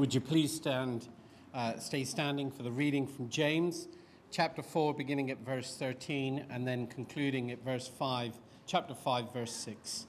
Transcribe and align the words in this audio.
Would 0.00 0.14
you 0.14 0.22
please 0.22 0.50
stand, 0.50 1.08
uh, 1.52 1.76
stay 1.76 2.04
standing 2.04 2.50
for 2.50 2.62
the 2.62 2.70
reading 2.70 3.06
from 3.06 3.28
James, 3.28 3.86
chapter 4.30 4.62
4, 4.62 4.94
beginning 4.94 5.30
at 5.30 5.44
verse 5.44 5.76
13, 5.76 6.46
and 6.48 6.66
then 6.66 6.86
concluding 6.86 7.50
at 7.50 7.62
verse 7.62 7.86
5, 7.86 8.32
chapter 8.66 8.94
5, 8.94 9.30
verse 9.30 9.52
6. 9.52 10.06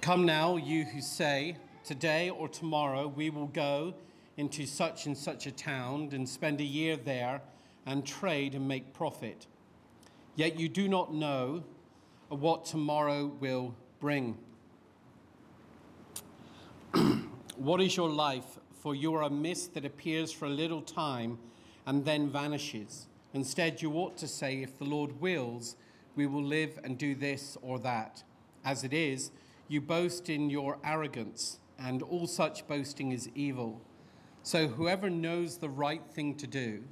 Come 0.00 0.24
now, 0.24 0.56
you 0.56 0.84
who 0.84 1.02
say, 1.02 1.58
Today 1.84 2.30
or 2.30 2.48
tomorrow 2.48 3.08
we 3.08 3.28
will 3.28 3.48
go 3.48 3.92
into 4.38 4.64
such 4.64 5.04
and 5.04 5.14
such 5.14 5.46
a 5.46 5.52
town 5.52 6.08
and 6.12 6.26
spend 6.26 6.62
a 6.62 6.64
year 6.64 6.96
there 6.96 7.42
and 7.84 8.06
trade 8.06 8.54
and 8.54 8.66
make 8.66 8.94
profit. 8.94 9.48
Yet 10.34 10.58
you 10.58 10.70
do 10.70 10.88
not 10.88 11.12
know 11.12 11.62
what 12.30 12.64
tomorrow 12.64 13.26
will 13.26 13.74
bring. 14.00 14.38
What 17.60 17.82
is 17.82 17.94
your 17.94 18.08
life? 18.08 18.58
For 18.72 18.94
you 18.94 19.14
are 19.16 19.24
a 19.24 19.28
mist 19.28 19.74
that 19.74 19.84
appears 19.84 20.32
for 20.32 20.46
a 20.46 20.48
little 20.48 20.80
time 20.80 21.38
and 21.84 22.06
then 22.06 22.30
vanishes. 22.30 23.06
Instead, 23.34 23.82
you 23.82 23.92
ought 23.92 24.16
to 24.16 24.26
say, 24.26 24.62
If 24.62 24.78
the 24.78 24.86
Lord 24.86 25.20
wills, 25.20 25.76
we 26.16 26.26
will 26.26 26.42
live 26.42 26.80
and 26.82 26.96
do 26.96 27.14
this 27.14 27.58
or 27.60 27.78
that. 27.80 28.24
As 28.64 28.82
it 28.82 28.94
is, 28.94 29.30
you 29.68 29.82
boast 29.82 30.30
in 30.30 30.48
your 30.48 30.78
arrogance, 30.82 31.58
and 31.78 32.02
all 32.02 32.26
such 32.26 32.66
boasting 32.66 33.12
is 33.12 33.28
evil. 33.34 33.82
So 34.42 34.66
whoever 34.66 35.10
knows 35.10 35.58
the 35.58 35.68
right 35.68 36.06
thing 36.14 36.36
to 36.36 36.46
do 36.46 36.82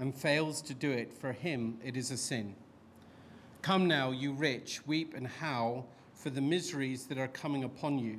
and 0.00 0.12
fails 0.12 0.60
to 0.62 0.74
do 0.74 0.90
it, 0.90 1.14
for 1.14 1.30
him 1.30 1.78
it 1.84 1.96
is 1.96 2.10
a 2.10 2.16
sin. 2.16 2.56
Come 3.62 3.86
now, 3.86 4.10
you 4.10 4.32
rich, 4.32 4.84
weep 4.84 5.14
and 5.14 5.28
howl 5.28 5.86
for 6.12 6.30
the 6.30 6.40
miseries 6.40 7.06
that 7.06 7.18
are 7.18 7.28
coming 7.28 7.62
upon 7.62 8.00
you. 8.00 8.18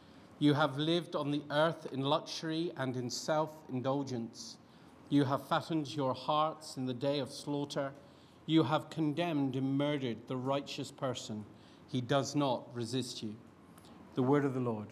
You 0.41 0.53
have 0.55 0.77
lived 0.79 1.15
on 1.15 1.29
the 1.29 1.43
earth 1.51 1.85
in 1.93 2.01
luxury 2.01 2.71
and 2.75 2.97
in 2.97 3.11
self 3.11 3.51
indulgence. 3.71 4.57
You 5.09 5.23
have 5.23 5.47
fattened 5.47 5.95
your 5.95 6.15
hearts 6.15 6.77
in 6.77 6.87
the 6.87 6.95
day 6.95 7.19
of 7.19 7.29
slaughter. 7.29 7.91
You 8.47 8.63
have 8.63 8.89
condemned 8.89 9.55
and 9.55 9.77
murdered 9.77 10.17
the 10.27 10.35
righteous 10.35 10.89
person. 10.89 11.45
He 11.89 12.01
does 12.01 12.35
not 12.35 12.63
resist 12.73 13.21
you. 13.21 13.35
The 14.15 14.23
word 14.23 14.43
of 14.43 14.55
the 14.55 14.59
Lord. 14.59 14.87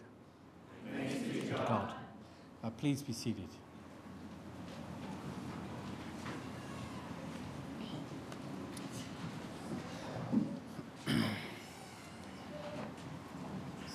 God. 1.66 1.94
Uh, 2.62 2.70
please 2.70 3.02
be 3.02 3.12
seated. 3.12 3.48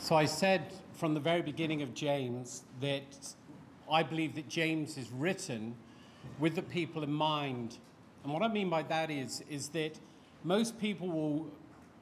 so 0.02 0.18
I 0.18 0.26
said 0.26 0.74
from 0.96 1.14
the 1.14 1.20
very 1.20 1.42
beginning 1.42 1.82
of 1.82 1.94
James 1.94 2.64
that 2.80 3.36
I 3.92 4.02
believe 4.02 4.36
that 4.36 4.48
James 4.48 4.98
is 4.98 5.12
written 5.12 5.76
with 6.40 6.56
the 6.56 6.62
people 6.62 7.04
in 7.04 7.12
mind. 7.12 7.78
And 8.24 8.34
what 8.34 8.42
I 8.42 8.48
mean 8.48 8.70
by 8.70 8.84
that 8.84 9.12
is, 9.12 9.44
is 9.50 9.68
that 9.70 10.00
most 10.44 10.80
people 10.80 11.08
will 11.08 11.48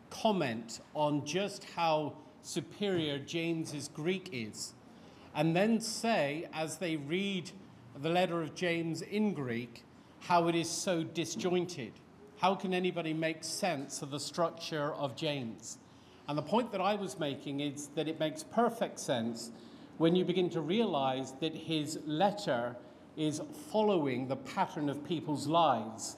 comment 0.09 0.79
on 0.93 1.25
just 1.25 1.65
how 1.75 2.13
superior 2.43 3.17
James's 3.17 3.87
Greek 3.87 4.29
is, 4.31 4.73
and 5.33 5.55
then 5.55 5.81
say, 5.81 6.47
as 6.53 6.77
they 6.77 6.97
read 6.97 7.49
the 8.01 8.09
letter 8.09 8.41
of 8.41 8.53
James 8.53 9.01
in 9.01 9.33
Greek, 9.33 9.83
how 10.19 10.47
it 10.47 10.55
is 10.55 10.69
so 10.69 11.03
disjointed. 11.03 11.93
How 12.37 12.55
can 12.55 12.73
anybody 12.73 13.13
make 13.13 13.43
sense 13.43 14.01
of 14.01 14.11
the 14.11 14.19
structure 14.19 14.93
of 14.93 15.15
James? 15.15 15.79
And 16.27 16.37
the 16.37 16.43
point 16.43 16.71
that 16.71 16.81
I 16.81 16.95
was 16.95 17.19
making 17.19 17.59
is 17.59 17.87
that 17.95 18.07
it 18.07 18.19
makes 18.19 18.43
perfect 18.43 18.99
sense 18.99 19.51
when 19.97 20.15
you 20.15 20.23
begin 20.23 20.49
to 20.51 20.61
realize 20.61 21.33
that 21.41 21.53
his 21.53 21.99
letter 22.05 22.75
is 23.17 23.41
following 23.71 24.27
the 24.27 24.37
pattern 24.37 24.89
of 24.89 25.03
people's 25.05 25.47
lives. 25.47 26.17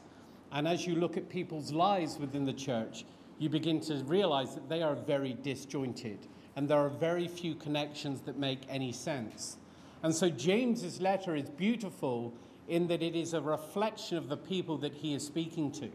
And 0.51 0.67
as 0.67 0.85
you 0.85 0.95
look 0.95 1.17
at 1.17 1.27
people's 1.27 1.71
lives 1.71 2.17
within 2.19 2.45
the 2.45 2.53
church, 2.53 3.05
you 3.39 3.49
begin 3.49 3.81
to 3.81 3.95
realize 4.05 4.53
that 4.55 4.69
they 4.69 4.81
are 4.81 4.95
very 4.95 5.33
disjointed 5.33 6.19
and 6.55 6.69
there 6.69 6.77
are 6.77 6.89
very 6.89 7.27
few 7.27 7.55
connections 7.55 8.21
that 8.21 8.37
make 8.37 8.61
any 8.69 8.91
sense. 8.91 9.57
And 10.03 10.15
so 10.15 10.29
James's 10.29 11.01
letter 11.01 11.35
is 11.35 11.49
beautiful 11.49 12.33
in 12.67 12.87
that 12.87 13.03
it 13.03 13.15
is 13.15 13.33
a 13.33 13.41
reflection 13.41 14.17
of 14.17 14.29
the 14.29 14.37
people 14.37 14.77
that 14.77 14.93
he 14.93 15.13
is 15.13 15.25
speaking 15.25 15.71
to. 15.73 15.89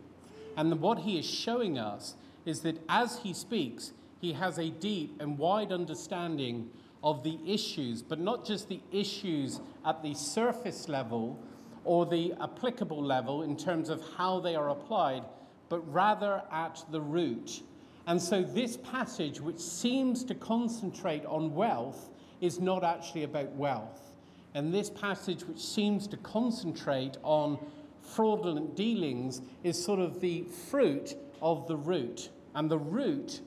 And 0.56 0.81
what 0.81 0.98
he 0.98 1.19
is 1.19 1.25
showing 1.25 1.78
us 1.78 2.15
is 2.44 2.60
that 2.60 2.78
as 2.88 3.21
he 3.21 3.32
speaks, 3.32 3.92
he 4.21 4.33
has 4.35 4.59
a 4.59 4.71
deep 4.71 5.21
and 5.21 5.39
wide 5.39 5.73
understanding 5.73 6.71
of 7.03 7.25
the 7.25 7.39
issues, 7.47 8.03
but 8.03 8.21
not 8.21 8.45
just 8.45 8.69
the 8.69 8.81
issues 8.93 9.61
at 9.87 10.03
the 10.03 10.15
surface 10.15 10.89
level 10.89 11.43
or 11.85 12.05
the 12.05 12.35
applicable 12.41 13.03
level 13.03 13.43
in 13.43 13.57
terms 13.57 13.89
of 13.89 14.03
how 14.17 14.39
they 14.39 14.55
are 14.55 14.69
applied, 14.69 15.23
but 15.71 15.81
rather 15.93 16.43
at 16.53 16.85
the 16.91 17.01
root. 17.01 17.63
And 18.07 18.21
so, 18.21 18.43
this 18.43 18.77
passage, 18.77 19.41
which 19.41 19.61
seems 19.61 20.25
to 20.25 20.35
concentrate 20.35 21.25
on 21.25 21.55
wealth, 21.55 22.11
is 22.41 22.61
not 22.61 22.85
actually 22.85 23.25
about 23.25 23.51
wealth. 23.53 24.13
And 24.55 24.75
this 24.75 24.91
passage, 24.91 25.45
which 25.45 25.61
seems 25.61 26.07
to 26.09 26.17
concentrate 26.19 27.17
on 27.23 27.59
fraudulent 28.03 28.75
dealings, 28.75 29.43
is 29.63 29.83
sort 29.83 30.01
of 30.01 30.21
the 30.21 30.43
fruit 30.43 31.15
of 31.41 31.69
the 31.69 31.77
root. 31.77 32.31
And 32.55 32.71
the 32.71 32.79
root 32.79 33.41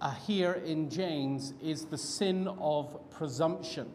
uh, 0.00 0.12
here 0.26 0.54
in 0.64 0.88
James 0.88 1.54
is 1.62 1.84
the 1.84 1.98
sin 1.98 2.48
of 2.58 2.98
presumption. 3.10 3.90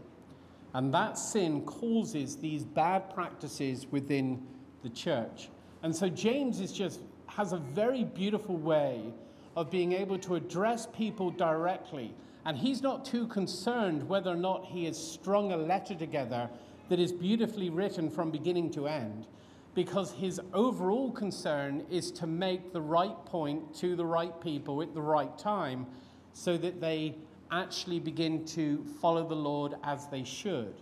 And 0.74 0.94
that 0.94 1.18
sin 1.18 1.62
causes 1.62 2.36
these 2.36 2.64
bad 2.66 3.14
practices 3.14 3.88
within 3.92 4.46
the 4.84 4.90
church. 4.90 5.50
And 5.84 5.96
so 5.96 6.10
James 6.10 6.60
is 6.60 6.72
just 6.72 7.00
has 7.28 7.54
a 7.54 7.58
very 7.58 8.04
beautiful 8.04 8.58
way 8.58 9.14
of 9.56 9.72
being 9.72 9.94
able 9.94 10.18
to 10.20 10.36
address 10.36 10.88
people 10.96 11.32
directly. 11.32 12.14
And 12.46 12.58
he's 12.58 12.82
not 12.82 13.06
too 13.06 13.28
concerned 13.28 14.08
whether 14.08 14.30
or 14.30 14.36
not 14.36 14.66
he 14.66 14.86
has 14.86 14.98
strung 14.98 15.52
a 15.52 15.58
letter 15.58 15.96
together 15.96 16.50
that 16.90 17.00
is 17.00 17.12
beautifully 17.12 17.70
written 17.70 18.10
from 18.10 18.30
beginning 18.30 18.72
to 18.72 18.88
end, 18.88 19.28
because 19.76 20.14
his 20.14 20.40
overall 20.54 21.12
concern 21.12 21.86
is 21.92 22.10
to 22.10 22.26
make 22.26 22.72
the 22.72 22.82
right 22.82 23.26
point 23.26 23.76
to 23.76 23.96
the 23.96 24.06
right 24.06 24.40
people 24.42 24.82
at 24.82 24.94
the 24.94 25.02
right 25.02 25.38
time 25.38 25.86
so 26.34 26.58
that 26.58 26.82
they 26.82 27.16
actually 27.52 28.00
begin 28.00 28.46
to 28.46 28.84
follow 29.02 29.28
the 29.28 29.36
Lord 29.36 29.76
as 29.84 30.08
they 30.08 30.24
should. 30.24 30.74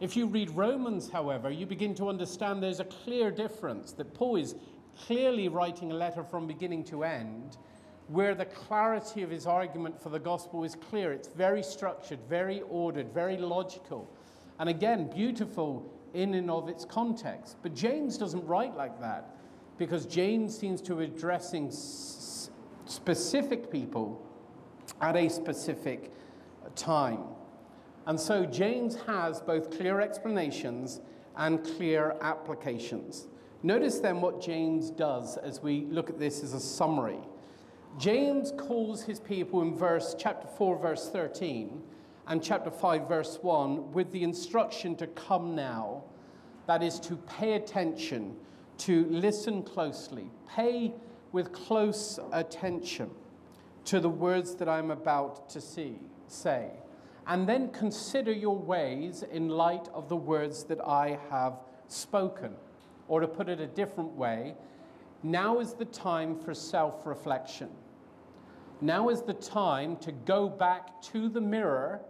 If 0.00 0.16
you 0.16 0.26
read 0.26 0.50
Romans, 0.50 1.10
however, 1.10 1.50
you 1.50 1.66
begin 1.66 1.94
to 1.96 2.08
understand 2.08 2.62
there's 2.62 2.80
a 2.80 2.84
clear 2.84 3.32
difference, 3.32 3.92
that 3.92 4.14
Paul 4.14 4.36
is 4.36 4.54
clearly 4.96 5.48
writing 5.48 5.90
a 5.90 5.94
letter 5.94 6.22
from 6.22 6.46
beginning 6.46 6.84
to 6.84 7.02
end, 7.02 7.56
where 8.06 8.34
the 8.34 8.44
clarity 8.44 9.22
of 9.22 9.30
his 9.30 9.46
argument 9.46 10.00
for 10.00 10.08
the 10.08 10.18
gospel 10.18 10.62
is 10.62 10.76
clear. 10.76 11.12
It's 11.12 11.28
very 11.28 11.62
structured, 11.62 12.20
very 12.28 12.62
ordered, 12.62 13.12
very 13.12 13.36
logical, 13.36 14.08
and 14.60 14.68
again, 14.68 15.10
beautiful 15.12 15.92
in 16.14 16.34
and 16.34 16.50
of 16.50 16.68
its 16.68 16.84
context. 16.84 17.56
But 17.62 17.74
James 17.74 18.18
doesn't 18.18 18.44
write 18.46 18.76
like 18.76 19.00
that 19.00 19.36
because 19.78 20.06
James 20.06 20.56
seems 20.56 20.80
to 20.82 20.96
be 20.96 21.04
addressing 21.04 21.68
s- 21.68 22.50
specific 22.86 23.70
people 23.70 24.20
at 25.00 25.16
a 25.16 25.28
specific 25.28 26.12
time. 26.74 27.20
And 28.06 28.18
so 28.18 28.44
James 28.46 28.96
has 29.06 29.40
both 29.40 29.76
clear 29.76 30.00
explanations 30.00 31.00
and 31.36 31.62
clear 31.64 32.16
applications. 32.20 33.28
Notice 33.62 33.98
then 34.00 34.20
what 34.20 34.40
James 34.40 34.90
does 34.90 35.36
as 35.36 35.62
we 35.62 35.82
look 35.90 36.10
at 36.10 36.18
this 36.18 36.42
as 36.42 36.54
a 36.54 36.60
summary. 36.60 37.18
James 37.98 38.52
calls 38.56 39.02
his 39.02 39.18
people 39.20 39.62
in 39.62 39.74
verse 39.74 40.14
chapter 40.18 40.46
4 40.46 40.78
verse 40.78 41.08
13 41.10 41.82
and 42.28 42.42
chapter 42.42 42.70
5 42.70 43.08
verse 43.08 43.38
1 43.42 43.92
with 43.92 44.12
the 44.12 44.22
instruction 44.22 44.94
to 44.96 45.06
come 45.08 45.54
now 45.54 46.04
that 46.66 46.82
is 46.82 47.00
to 47.00 47.16
pay 47.16 47.54
attention 47.54 48.36
to 48.76 49.06
listen 49.06 49.62
closely 49.62 50.30
pay 50.48 50.94
with 51.32 51.52
close 51.52 52.20
attention 52.32 53.10
to 53.84 53.98
the 54.00 54.08
words 54.08 54.54
that 54.54 54.68
I'm 54.68 54.90
about 54.90 55.48
to 55.50 55.60
see 55.60 55.98
say 56.26 56.70
and 57.28 57.46
then 57.46 57.68
consider 57.68 58.32
your 58.32 58.56
ways 58.56 59.22
in 59.22 59.50
light 59.50 59.88
of 59.92 60.08
the 60.08 60.16
words 60.16 60.64
that 60.64 60.80
I 60.80 61.18
have 61.30 61.60
spoken. 61.86 62.54
Or 63.06 63.20
to 63.20 63.28
put 63.28 63.50
it 63.50 63.60
a 63.60 63.66
different 63.66 64.12
way, 64.12 64.54
now 65.22 65.60
is 65.60 65.74
the 65.74 65.84
time 65.84 66.38
for 66.38 66.54
self 66.54 67.06
reflection. 67.06 67.68
Now 68.80 69.10
is 69.10 69.22
the 69.22 69.34
time 69.34 69.96
to 69.98 70.12
go 70.12 70.48
back 70.48 71.02
to 71.02 71.28
the 71.28 71.40
mirror, 71.40 72.00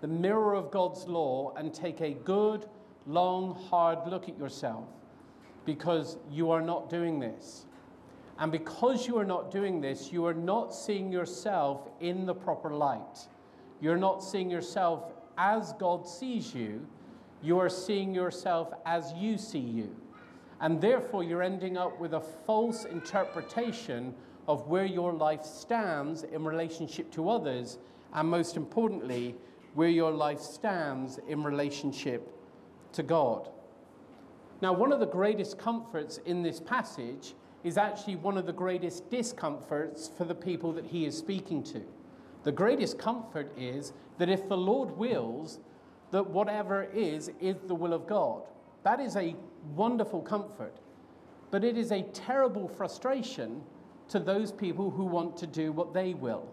the 0.00 0.08
mirror 0.08 0.54
of 0.54 0.70
God's 0.70 1.06
law, 1.06 1.52
and 1.56 1.72
take 1.72 2.00
a 2.00 2.10
good, 2.10 2.66
long, 3.06 3.54
hard 3.54 4.06
look 4.06 4.28
at 4.28 4.38
yourself 4.38 4.88
because 5.64 6.18
you 6.30 6.50
are 6.50 6.60
not 6.60 6.90
doing 6.90 7.20
this. 7.20 7.66
And 8.38 8.50
because 8.50 9.06
you 9.06 9.16
are 9.18 9.24
not 9.24 9.50
doing 9.50 9.80
this, 9.80 10.12
you 10.12 10.26
are 10.26 10.34
not 10.34 10.74
seeing 10.74 11.12
yourself 11.12 11.88
in 12.00 12.26
the 12.26 12.34
proper 12.34 12.70
light. 12.70 13.28
You're 13.80 13.96
not 13.96 14.22
seeing 14.22 14.50
yourself 14.50 15.12
as 15.38 15.72
God 15.74 16.06
sees 16.06 16.54
you, 16.54 16.86
you 17.42 17.58
are 17.58 17.68
seeing 17.68 18.14
yourself 18.14 18.72
as 18.86 19.12
you 19.14 19.36
see 19.36 19.58
you. 19.58 19.94
And 20.60 20.80
therefore, 20.80 21.24
you're 21.24 21.42
ending 21.42 21.76
up 21.76 22.00
with 22.00 22.14
a 22.14 22.20
false 22.20 22.84
interpretation 22.84 24.14
of 24.46 24.66
where 24.68 24.86
your 24.86 25.12
life 25.12 25.44
stands 25.44 26.22
in 26.22 26.44
relationship 26.44 27.10
to 27.12 27.28
others, 27.28 27.78
and 28.14 28.28
most 28.28 28.56
importantly, 28.56 29.34
where 29.74 29.88
your 29.88 30.12
life 30.12 30.40
stands 30.40 31.18
in 31.28 31.42
relationship 31.42 32.32
to 32.92 33.02
God. 33.02 33.48
Now, 34.62 34.72
one 34.72 34.92
of 34.92 35.00
the 35.00 35.06
greatest 35.06 35.58
comforts 35.58 36.18
in 36.24 36.42
this 36.42 36.60
passage 36.60 37.34
is 37.64 37.76
actually 37.76 38.16
one 38.16 38.38
of 38.38 38.46
the 38.46 38.52
greatest 38.52 39.10
discomforts 39.10 40.10
for 40.16 40.24
the 40.24 40.34
people 40.34 40.72
that 40.72 40.86
he 40.86 41.06
is 41.06 41.16
speaking 41.16 41.62
to. 41.64 41.82
The 42.44 42.52
greatest 42.52 42.98
comfort 42.98 43.52
is 43.58 43.92
that 44.18 44.28
if 44.28 44.48
the 44.48 44.56
Lord 44.56 44.96
wills, 44.96 45.58
that 46.10 46.28
whatever 46.28 46.84
is, 46.94 47.30
is 47.40 47.56
the 47.66 47.74
will 47.74 47.92
of 47.92 48.06
God. 48.06 48.42
That 48.84 49.00
is 49.00 49.16
a 49.16 49.34
wonderful 49.74 50.20
comfort. 50.20 50.76
But 51.50 51.64
it 51.64 51.76
is 51.76 51.90
a 51.90 52.02
terrible 52.02 52.68
frustration 52.68 53.62
to 54.08 54.20
those 54.20 54.52
people 54.52 54.90
who 54.90 55.04
want 55.04 55.36
to 55.38 55.46
do 55.46 55.72
what 55.72 55.94
they 55.94 56.14
will. 56.14 56.48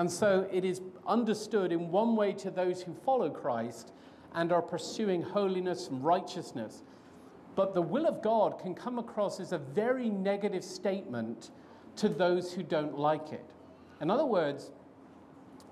And 0.00 0.10
so 0.10 0.48
it 0.50 0.64
is 0.64 0.80
understood 1.06 1.72
in 1.72 1.90
one 1.90 2.16
way 2.16 2.32
to 2.32 2.50
those 2.50 2.80
who 2.80 2.94
follow 3.04 3.28
Christ 3.28 3.92
and 4.32 4.50
are 4.50 4.62
pursuing 4.62 5.20
holiness 5.20 5.88
and 5.88 6.02
righteousness. 6.02 6.84
But 7.54 7.74
the 7.74 7.82
will 7.82 8.06
of 8.06 8.22
God 8.22 8.58
can 8.58 8.74
come 8.74 8.98
across 8.98 9.40
as 9.40 9.52
a 9.52 9.58
very 9.58 10.08
negative 10.08 10.64
statement 10.64 11.50
to 11.96 12.08
those 12.08 12.50
who 12.50 12.62
don't 12.62 12.98
like 12.98 13.34
it. 13.34 13.44
In 14.00 14.10
other 14.10 14.24
words, 14.24 14.70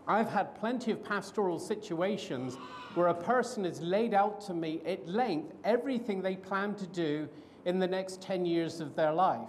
I've 0.07 0.29
had 0.29 0.55
plenty 0.57 0.91
of 0.91 1.03
pastoral 1.03 1.59
situations 1.59 2.59
where 2.97 3.07
a 3.07 3.15
person 3.15 3.65
has 3.65 3.81
laid 3.81 4.13
out 4.13 4.43
to 4.43 4.53
me 4.53 4.83
at 4.85 5.09
length 5.09 5.55
everything 5.65 6.21
they 6.21 6.37
plan 6.37 6.75
to 6.75 6.87
do 6.87 7.31
in 7.65 7.79
the 7.79 7.89
next 7.89 8.21
10 8.21 8.45
years 8.45 8.81
of 8.81 8.95
their 8.95 9.15
life. 9.15 9.49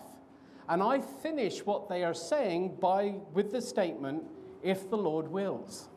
And 0.70 0.82
I 0.82 1.02
finish 1.02 1.66
what 1.66 1.90
they 1.90 2.06
are 2.06 2.14
saying 2.14 2.78
by, 2.80 3.16
with 3.34 3.52
the 3.52 3.62
statement, 3.62 4.24
if 4.64 4.90
the 4.90 4.98
Lord 4.98 5.30
wills. 5.30 5.90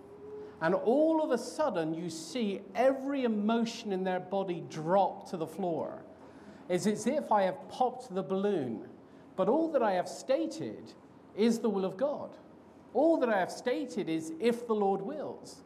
And 0.61 0.75
all 0.75 1.23
of 1.23 1.33
a 1.33 1.39
sudden, 1.39 1.93
you 1.93 2.09
see 2.09 2.61
every 2.75 3.25
emotion 3.25 3.93
in 3.93 4.05
their 4.05 4.21
body 4.21 4.63
drop 4.71 5.29
to 5.31 5.37
the 5.37 5.47
floor. 5.47 6.03
It's 6.69 6.87
as 6.87 7.07
if 7.07 7.33
I 7.33 7.43
have 7.43 7.69
popped 7.69 8.15
the 8.15 8.23
balloon. 8.23 8.87
But 9.35 9.49
all 9.49 9.73
that 9.73 9.83
I 9.83 9.93
have 9.93 10.09
stated 10.09 10.93
is 11.37 11.59
the 11.59 11.69
will 11.69 11.85
of 11.85 11.97
God. 11.97 12.31
All 12.95 13.17
that 13.19 13.29
I 13.29 13.39
have 13.39 13.51
stated 13.51 14.09
is 14.09 14.33
if 14.39 14.67
the 14.67 14.75
Lord 14.75 15.03
wills. 15.03 15.63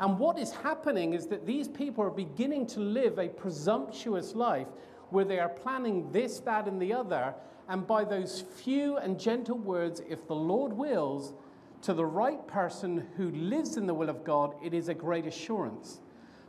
And 0.00 0.18
what 0.18 0.38
is 0.38 0.52
happening 0.52 1.12
is 1.12 1.26
that 1.26 1.44
these 1.44 1.68
people 1.68 2.04
are 2.04 2.10
beginning 2.10 2.66
to 2.68 2.80
live 2.80 3.18
a 3.18 3.28
presumptuous 3.28 4.34
life 4.34 4.68
where 5.10 5.24
they 5.24 5.40
are 5.40 5.48
planning 5.48 6.10
this, 6.12 6.38
that, 6.40 6.68
and 6.68 6.80
the 6.80 6.92
other. 6.92 7.34
And 7.68 7.86
by 7.86 8.04
those 8.04 8.40
few 8.40 8.96
and 8.96 9.18
gentle 9.18 9.58
words, 9.58 10.00
if 10.08 10.26
the 10.26 10.34
Lord 10.34 10.72
wills, 10.72 11.34
to 11.82 11.94
the 11.94 12.04
right 12.04 12.44
person 12.46 13.06
who 13.16 13.30
lives 13.30 13.76
in 13.76 13.86
the 13.86 13.94
will 13.94 14.08
of 14.08 14.24
God, 14.24 14.54
it 14.62 14.74
is 14.74 14.88
a 14.88 14.94
great 14.94 15.26
assurance. 15.26 16.00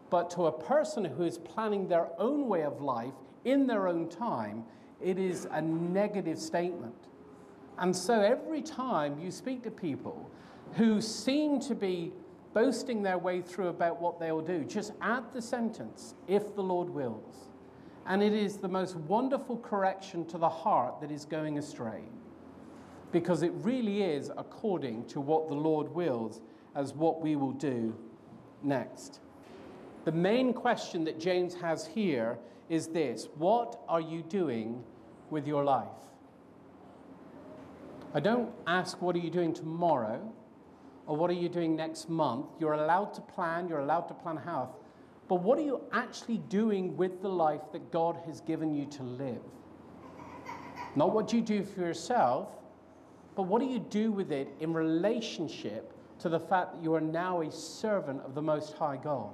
But 0.09 0.29
to 0.31 0.47
a 0.47 0.51
person 0.51 1.05
who 1.05 1.23
is 1.23 1.37
planning 1.37 1.87
their 1.87 2.09
own 2.17 2.47
way 2.47 2.63
of 2.63 2.81
life 2.81 3.13
in 3.45 3.67
their 3.67 3.87
own 3.87 4.09
time, 4.09 4.63
it 5.01 5.17
is 5.17 5.47
a 5.51 5.61
negative 5.61 6.39
statement. 6.39 6.95
And 7.77 7.95
so 7.95 8.19
every 8.19 8.61
time 8.61 9.19
you 9.19 9.31
speak 9.31 9.63
to 9.63 9.71
people 9.71 10.29
who 10.73 10.99
seem 10.99 11.59
to 11.61 11.75
be 11.75 12.11
boasting 12.53 13.03
their 13.03 13.17
way 13.17 13.41
through 13.41 13.67
about 13.67 14.01
what 14.01 14.19
they'll 14.19 14.41
do, 14.41 14.63
just 14.63 14.93
add 15.01 15.23
the 15.31 15.41
sentence, 15.41 16.15
if 16.27 16.55
the 16.55 16.63
Lord 16.63 16.89
wills. 16.89 17.49
And 18.05 18.23
it 18.23 18.33
is 18.33 18.57
the 18.57 18.67
most 18.67 18.95
wonderful 18.95 19.57
correction 19.57 20.25
to 20.25 20.37
the 20.37 20.49
heart 20.49 20.99
that 21.01 21.11
is 21.11 21.25
going 21.25 21.59
astray. 21.59 22.01
Because 23.11 23.41
it 23.41 23.51
really 23.55 24.03
is 24.03 24.31
according 24.37 25.05
to 25.07 25.19
what 25.19 25.47
the 25.47 25.55
Lord 25.55 25.93
wills 25.93 26.41
as 26.75 26.93
what 26.93 27.21
we 27.21 27.35
will 27.35 27.53
do 27.53 27.95
next. 28.63 29.19
The 30.05 30.11
main 30.11 30.53
question 30.53 31.03
that 31.05 31.19
James 31.19 31.55
has 31.55 31.87
here 31.87 32.37
is 32.69 32.87
this 32.87 33.27
What 33.35 33.81
are 33.87 34.01
you 34.01 34.21
doing 34.23 34.83
with 35.29 35.47
your 35.47 35.63
life? 35.63 35.87
I 38.13 38.19
don't 38.19 38.49
ask, 38.65 39.01
what 39.01 39.15
are 39.15 39.19
you 39.19 39.29
doing 39.29 39.53
tomorrow? 39.53 40.33
Or 41.05 41.15
what 41.15 41.29
are 41.29 41.33
you 41.33 41.49
doing 41.49 41.75
next 41.75 42.09
month? 42.09 42.47
You're 42.59 42.73
allowed 42.73 43.13
to 43.15 43.21
plan, 43.21 43.67
you're 43.67 43.79
allowed 43.79 44.07
to 44.09 44.13
plan 44.13 44.37
how. 44.37 44.75
But 45.27 45.41
what 45.41 45.59
are 45.59 45.63
you 45.63 45.81
actually 45.91 46.37
doing 46.49 46.97
with 46.97 47.21
the 47.21 47.29
life 47.29 47.61
that 47.71 47.91
God 47.91 48.17
has 48.25 48.41
given 48.41 48.73
you 48.73 48.85
to 48.87 49.03
live? 49.03 49.41
Not 50.95 51.13
what 51.13 51.31
you 51.31 51.41
do 51.41 51.63
for 51.63 51.81
yourself, 51.81 52.47
but 53.39 53.47
what 53.47 53.61
do 53.61 53.67
you 53.67 53.79
do 53.79 54.11
with 54.11 54.33
it 54.33 54.49
in 54.59 54.73
relationship 54.73 55.93
to 56.19 56.27
the 56.27 56.41
fact 56.41 56.73
that 56.73 56.83
you 56.83 56.93
are 56.93 56.99
now 56.99 57.39
a 57.39 57.49
servant 57.49 58.19
of 58.25 58.35
the 58.35 58.41
Most 58.41 58.73
High 58.73 58.97
God? 58.97 59.33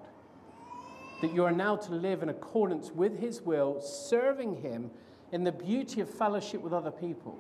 That 1.24 1.34
you 1.34 1.44
are 1.44 1.52
now 1.52 1.76
to 1.78 1.92
live 1.92 2.22
in 2.22 2.30
accordance 2.30 2.92
with 2.92 3.18
His 3.20 3.42
will, 3.42 3.82
serving 3.82 4.62
Him 4.62 4.92
in 5.32 5.44
the 5.44 5.52
beauty 5.52 6.02
of 6.02 6.10
fellowship 6.12 6.62
with 6.62 6.72
other 6.72 6.92
people. 6.92 7.36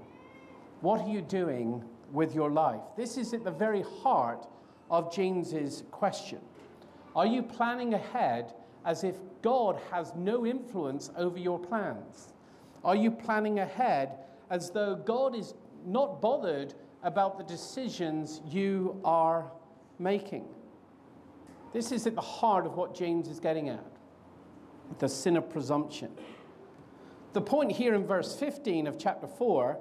What 0.82 1.02
are 1.02 1.08
you 1.08 1.22
doing 1.22 1.84
with 2.12 2.34
your 2.34 2.50
life? 2.50 2.82
This 2.98 3.16
is 3.20 3.36
at 3.36 3.44
the 3.44 3.52
very 3.52 3.84
heart 4.02 4.48
of 4.90 5.14
James's 5.14 5.84
question. 5.92 6.40
Are 7.16 7.28
you 7.28 7.44
planning 7.44 7.94
ahead 7.94 8.56
as 8.86 9.04
if 9.04 9.18
God 9.44 9.80
has 9.92 10.16
no 10.16 10.48
influence 10.48 11.12
over 11.16 11.38
your 11.38 11.60
plans? 11.60 12.34
Are 12.84 12.96
you 12.96 13.12
planning 13.12 13.60
ahead 13.60 14.18
as 14.50 14.72
though 14.72 14.96
God 14.96 15.36
is 15.36 15.54
not 15.86 16.22
bothered 16.22 16.74
about 17.04 17.38
the 17.38 17.44
decisions 17.44 18.42
you 18.48 19.00
are 19.04 19.52
making? 20.00 20.46
This 21.74 21.92
is 21.92 22.08
at 22.08 22.16
the 22.16 22.22
heart 22.22 22.66
of 22.66 22.76
what 22.76 22.96
James 22.96 23.28
is 23.28 23.40
getting 23.40 23.70
at 23.70 23.84
the 25.00 25.10
sin 25.10 25.36
of 25.36 25.50
presumption. 25.50 26.12
The 27.34 27.42
point 27.42 27.72
here 27.72 27.96
in 27.96 28.06
verse 28.06 28.36
15 28.40 28.88
of 28.88 28.98
chapter 28.98 29.28
4 29.28 29.78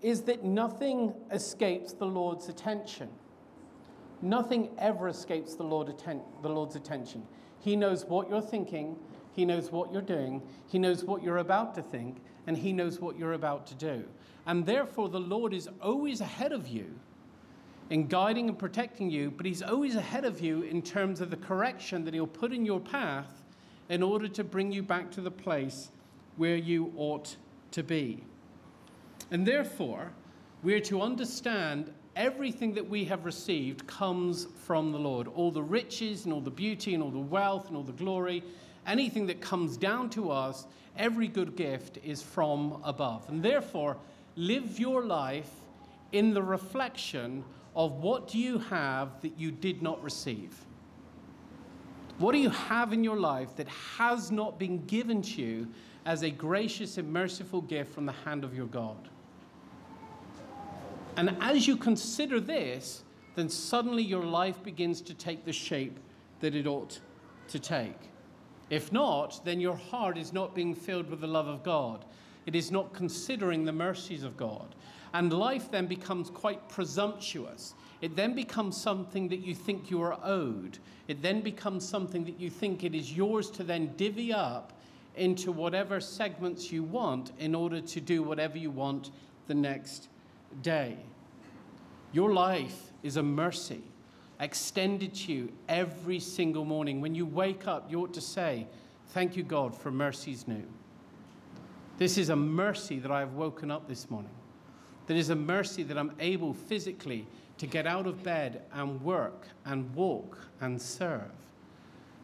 is 0.00 0.22
that 0.22 0.44
nothing 0.44 1.12
escapes 1.30 1.92
the 1.92 2.06
Lord's 2.06 2.48
attention. 2.48 3.08
Nothing 4.22 4.70
ever 4.78 5.08
escapes 5.08 5.54
the, 5.54 5.64
Lord 5.64 5.88
atten- 5.88 6.22
the 6.42 6.48
Lord's 6.48 6.76
attention. 6.76 7.26
He 7.58 7.76
knows 7.76 8.04
what 8.04 8.28
you're 8.28 8.40
thinking, 8.40 8.96
He 9.32 9.44
knows 9.44 9.70
what 9.70 9.92
you're 9.92 10.02
doing, 10.02 10.42
He 10.66 10.78
knows 10.78 11.04
what 11.04 11.22
you're 11.22 11.38
about 11.38 11.74
to 11.74 11.82
think, 11.82 12.22
and 12.46 12.56
He 12.56 12.72
knows 12.72 13.00
what 13.00 13.18
you're 13.18 13.32
about 13.32 13.66
to 13.68 13.74
do. 13.74 14.04
And 14.46 14.66
therefore, 14.66 15.08
the 15.08 15.20
Lord 15.20 15.54
is 15.54 15.68
always 15.80 16.20
ahead 16.20 16.52
of 16.52 16.68
you 16.68 16.86
in 17.90 18.06
guiding 18.06 18.48
and 18.48 18.58
protecting 18.58 19.10
you, 19.10 19.30
but 19.30 19.46
He's 19.46 19.62
always 19.62 19.96
ahead 19.96 20.24
of 20.24 20.40
you 20.40 20.62
in 20.62 20.82
terms 20.82 21.20
of 21.20 21.30
the 21.30 21.36
correction 21.36 22.04
that 22.04 22.14
He'll 22.14 22.26
put 22.26 22.52
in 22.52 22.64
your 22.64 22.80
path 22.80 23.42
in 23.88 24.02
order 24.02 24.28
to 24.28 24.44
bring 24.44 24.72
you 24.72 24.82
back 24.82 25.10
to 25.12 25.20
the 25.20 25.30
place 25.30 25.90
where 26.36 26.56
you 26.56 26.92
ought 26.96 27.36
to 27.72 27.82
be. 27.82 28.22
And 29.30 29.46
therefore, 29.46 30.12
we 30.62 30.74
are 30.74 30.80
to 30.80 31.02
understand 31.02 31.92
everything 32.16 32.74
that 32.74 32.88
we 32.88 33.04
have 33.04 33.24
received 33.24 33.86
comes 33.86 34.46
from 34.64 34.92
the 34.92 34.98
Lord. 34.98 35.28
All 35.28 35.50
the 35.50 35.62
riches 35.62 36.24
and 36.24 36.32
all 36.32 36.40
the 36.40 36.50
beauty 36.50 36.94
and 36.94 37.02
all 37.02 37.10
the 37.10 37.18
wealth 37.18 37.68
and 37.68 37.76
all 37.76 37.82
the 37.82 37.92
glory, 37.92 38.42
anything 38.86 39.26
that 39.26 39.40
comes 39.40 39.76
down 39.76 40.10
to 40.10 40.30
us, 40.30 40.66
every 40.96 41.28
good 41.28 41.56
gift 41.56 41.98
is 42.04 42.22
from 42.22 42.80
above. 42.84 43.28
And 43.28 43.42
therefore, 43.42 43.96
live 44.36 44.78
your 44.78 45.04
life 45.04 45.50
in 46.12 46.34
the 46.34 46.42
reflection 46.42 47.44
of 47.74 47.92
what 47.92 48.28
do 48.28 48.38
you 48.38 48.58
have 48.58 49.20
that 49.22 49.38
you 49.38 49.50
did 49.50 49.82
not 49.82 50.02
receive? 50.02 50.54
What 52.18 52.32
do 52.32 52.38
you 52.38 52.50
have 52.50 52.92
in 52.92 53.02
your 53.02 53.18
life 53.18 53.56
that 53.56 53.66
has 53.68 54.30
not 54.30 54.58
been 54.58 54.84
given 54.86 55.20
to 55.22 55.42
you 55.42 55.68
as 56.06 56.22
a 56.22 56.30
gracious 56.30 56.98
and 56.98 57.12
merciful 57.12 57.60
gift 57.60 57.92
from 57.92 58.06
the 58.06 58.12
hand 58.12 58.44
of 58.44 58.54
your 58.54 58.66
God? 58.66 59.08
And 61.16 61.36
as 61.40 61.66
you 61.66 61.76
consider 61.76 62.40
this, 62.40 63.02
then 63.34 63.48
suddenly 63.48 64.02
your 64.02 64.24
life 64.24 64.62
begins 64.62 65.00
to 65.02 65.14
take 65.14 65.44
the 65.44 65.52
shape 65.52 65.98
that 66.40 66.54
it 66.54 66.66
ought 66.66 67.00
to 67.48 67.58
take. 67.58 67.98
If 68.74 68.90
not, 68.90 69.44
then 69.44 69.60
your 69.60 69.76
heart 69.76 70.18
is 70.18 70.32
not 70.32 70.52
being 70.52 70.74
filled 70.74 71.08
with 71.08 71.20
the 71.20 71.28
love 71.28 71.46
of 71.46 71.62
God. 71.62 72.04
It 72.44 72.56
is 72.56 72.72
not 72.72 72.92
considering 72.92 73.64
the 73.64 73.72
mercies 73.72 74.24
of 74.24 74.36
God. 74.36 74.74
And 75.12 75.32
life 75.32 75.70
then 75.70 75.86
becomes 75.86 76.28
quite 76.28 76.68
presumptuous. 76.68 77.74
It 78.00 78.16
then 78.16 78.34
becomes 78.34 78.76
something 78.76 79.28
that 79.28 79.46
you 79.46 79.54
think 79.54 79.92
you 79.92 80.02
are 80.02 80.18
owed. 80.24 80.78
It 81.06 81.22
then 81.22 81.40
becomes 81.40 81.88
something 81.88 82.24
that 82.24 82.40
you 82.40 82.50
think 82.50 82.82
it 82.82 82.96
is 82.96 83.16
yours 83.16 83.48
to 83.52 83.62
then 83.62 83.92
divvy 83.96 84.32
up 84.32 84.72
into 85.14 85.52
whatever 85.52 86.00
segments 86.00 86.72
you 86.72 86.82
want 86.82 87.30
in 87.38 87.54
order 87.54 87.80
to 87.80 88.00
do 88.00 88.24
whatever 88.24 88.58
you 88.58 88.72
want 88.72 89.12
the 89.46 89.54
next 89.54 90.08
day. 90.62 90.96
Your 92.10 92.32
life 92.32 92.90
is 93.04 93.18
a 93.18 93.22
mercy 93.22 93.84
extended 94.40 95.14
to 95.14 95.32
you 95.32 95.52
every 95.68 96.20
single 96.20 96.64
morning. 96.64 97.00
When 97.00 97.14
you 97.14 97.26
wake 97.26 97.66
up, 97.66 97.90
you 97.90 98.00
ought 98.02 98.14
to 98.14 98.20
say, 98.20 98.66
Thank 99.08 99.36
you, 99.36 99.42
God, 99.42 99.74
for 99.76 99.90
mercies 99.90 100.48
new. 100.48 100.64
This 101.98 102.18
is 102.18 102.30
a 102.30 102.36
mercy 102.36 102.98
that 102.98 103.10
I 103.10 103.20
have 103.20 103.34
woken 103.34 103.70
up 103.70 103.86
this 103.86 104.10
morning. 104.10 104.32
That 105.06 105.16
is 105.16 105.30
a 105.30 105.36
mercy 105.36 105.82
that 105.84 105.96
I'm 105.96 106.12
able 106.18 106.52
physically 106.52 107.26
to 107.58 107.66
get 107.66 107.86
out 107.86 108.06
of 108.06 108.22
bed 108.24 108.62
and 108.72 109.00
work 109.02 109.46
and 109.64 109.94
walk 109.94 110.38
and 110.60 110.80
serve. 110.80 111.30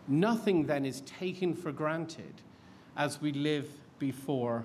Nothing 0.08 0.66
then 0.66 0.84
is 0.84 1.02
taken 1.02 1.54
for 1.54 1.70
granted 1.70 2.34
as 2.96 3.20
we 3.20 3.32
live 3.32 3.68
before 4.00 4.64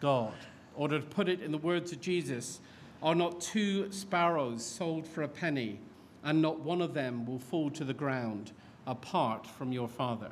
God. 0.00 0.34
Or 0.76 0.86
to 0.88 1.00
put 1.00 1.28
it 1.28 1.40
in 1.40 1.50
the 1.50 1.58
words 1.58 1.90
of 1.90 2.00
Jesus, 2.00 2.60
are 3.02 3.14
not 3.14 3.40
two 3.40 3.90
sparrows 3.90 4.64
sold 4.64 5.06
for 5.06 5.22
a 5.22 5.28
penny, 5.28 5.80
and 6.24 6.42
not 6.42 6.60
one 6.60 6.80
of 6.80 6.94
them 6.94 7.24
will 7.26 7.38
fall 7.38 7.70
to 7.70 7.84
the 7.84 7.94
ground 7.94 8.52
apart 8.86 9.46
from 9.46 9.72
your 9.72 9.88
Father? 9.88 10.30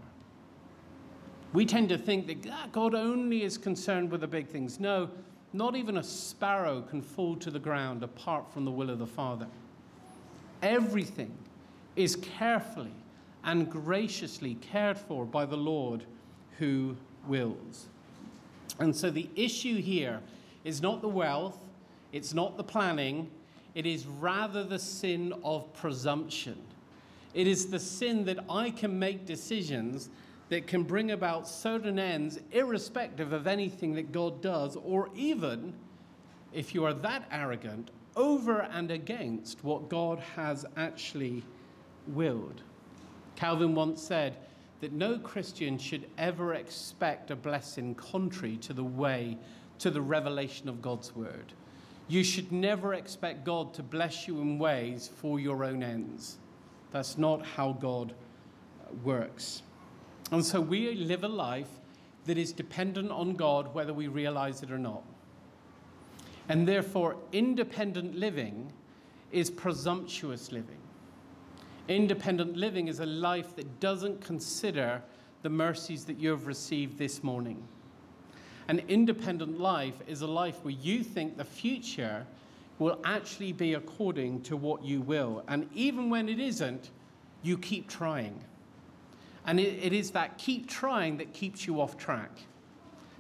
We 1.53 1.65
tend 1.65 1.89
to 1.91 1.99
think 1.99 2.27
that 2.27 2.51
ah, 2.51 2.69
God 2.73 2.95
only 2.95 3.43
is 3.43 3.57
concerned 3.57 4.11
with 4.11 4.21
the 4.21 4.27
big 4.27 4.49
things. 4.49 4.81
No, 4.81 5.09
not 5.53 5.77
even 5.77 5.97
a 5.97 6.03
sparrow 6.03 6.83
can 6.83 7.01
fall 7.01 7.37
to 7.37 7.51
the 7.51 7.59
ground 7.59 8.03
apart 8.03 8.53
from 8.53 8.65
the 8.65 8.71
will 8.71 8.91
of 8.91 8.99
the 8.99 9.07
Father. 9.07 9.47
Everything 10.63 11.33
is 11.95 12.17
carefully 12.17 12.93
and 13.45 13.71
graciously 13.71 14.57
cared 14.57 14.99
for 14.99 15.25
by 15.25 15.47
the 15.47 15.57
Lord 15.57 16.05
who 16.59 16.97
wills. 17.27 17.87
And 18.79 18.95
so 18.95 19.11
the 19.11 19.31
issue 19.37 19.81
here 19.81 20.21
is 20.65 20.83
not 20.83 21.01
the 21.01 21.09
wealth, 21.09 21.59
it's 22.13 22.35
not 22.35 22.57
the 22.57 22.65
planning, 22.65 23.31
it 23.77 23.85
is 23.85 24.07
rather 24.07 24.65
the 24.65 24.79
sin 24.79 25.35
of 25.45 25.71
presumption. 25.75 26.57
It 27.35 27.47
is 27.47 27.67
the 27.67 27.79
sin 27.79 28.25
that 28.25 28.39
I 28.49 28.71
can 28.71 28.99
make 28.99 29.27
decisions 29.27 30.09
that 30.49 30.67
can 30.67 30.83
bring 30.83 31.11
about 31.11 31.47
certain 31.47 31.99
ends, 31.99 32.41
irrespective 32.53 33.35
of 33.35 33.47
anything 33.47 33.93
that 33.97 34.13
God 34.13 34.41
does, 34.41 34.77
or 34.77 35.11
even, 35.15 35.75
if 36.55 36.75
you 36.75 36.87
are 36.87 36.95
that 36.95 37.29
arrogant, 37.31 37.91
over 38.17 38.63
and 38.63 38.91
against 38.91 39.63
what 39.63 39.91
God 39.91 40.21
has 40.37 40.65
actually 40.79 41.45
willed. 42.07 42.63
Calvin 43.35 43.75
once 43.75 44.03
said 44.03 44.39
that 44.81 44.93
no 44.93 45.19
Christian 45.19 45.77
should 45.77 46.09
ever 46.17 46.55
expect 46.55 47.31
a 47.31 47.37
blessing 47.37 47.95
contrary 47.95 48.57
to 48.59 48.73
the 48.73 48.85
way, 48.85 49.37
to 49.81 49.91
the 49.91 50.01
revelation 50.01 50.67
of 50.67 50.81
God's 50.81 51.15
word. 51.15 51.53
You 52.09 52.23
should 52.23 52.53
never 52.53 52.95
expect 52.95 53.45
God 53.45 53.75
to 53.75 53.83
bless 53.83 54.29
you 54.29 54.41
in 54.41 54.59
ways 54.59 55.11
for 55.17 55.41
your 55.41 55.65
own 55.65 55.83
ends. 55.83 56.39
That's 56.93 57.19
not 57.19 57.45
how 57.45 57.73
God 57.73 58.15
works. 59.05 59.63
And 60.31 60.45
so 60.45 60.61
we 60.61 60.95
live 60.95 61.25
a 61.25 61.29
life 61.29 61.69
that 62.27 62.39
is 62.39 62.53
dependent 62.53 63.11
on 63.11 63.35
God 63.35 63.75
whether 63.75 63.93
we 63.93 64.09
realize 64.09 64.63
it 64.63 64.71
or 64.71 64.79
not. 64.79 65.03
And 66.49 66.67
therefore, 66.67 67.17
independent 67.33 68.15
living 68.15 68.73
is 69.33 69.51
presumptuous 69.51 70.53
living. 70.53 70.79
Independent 71.89 72.57
living 72.57 72.89
is 72.89 73.01
a 73.01 73.07
life 73.07 73.55
that 73.57 73.81
doesn't 73.81 74.21
consider 74.21 75.03
the 75.43 75.51
mercies 75.51 76.05
that 76.05 76.19
you 76.19 76.31
have 76.31 76.47
received 76.47 76.99
this 76.99 77.23
morning. 77.23 77.63
An 78.69 78.81
independent 78.89 79.61
life 79.61 79.95
is 80.07 80.23
a 80.23 80.27
life 80.27 80.59
where 80.63 80.75
you 80.75 81.03
think 81.03 81.37
the 81.37 81.45
future 81.45 82.27
will 82.79 83.01
actually 83.05 83.53
be 83.53 83.75
according 83.75 84.43
to 84.43 84.57
what 84.57 84.85
you 84.85 85.01
will. 85.01 85.45
And 85.49 85.69
even 85.73 86.11
when 86.11 86.29
it 86.29 86.41
isn't, 86.41 86.91
you 87.43 87.57
keep 87.57 87.89
trying. 87.89 88.39
And 89.47 89.61
it, 89.61 89.79
it 89.83 89.93
is 89.93 90.11
that 90.11 90.37
keep 90.37 90.69
trying 90.69 91.17
that 91.19 91.33
keeps 91.33 91.67
you 91.67 91.81
off 91.81 91.97
track. 91.97 92.31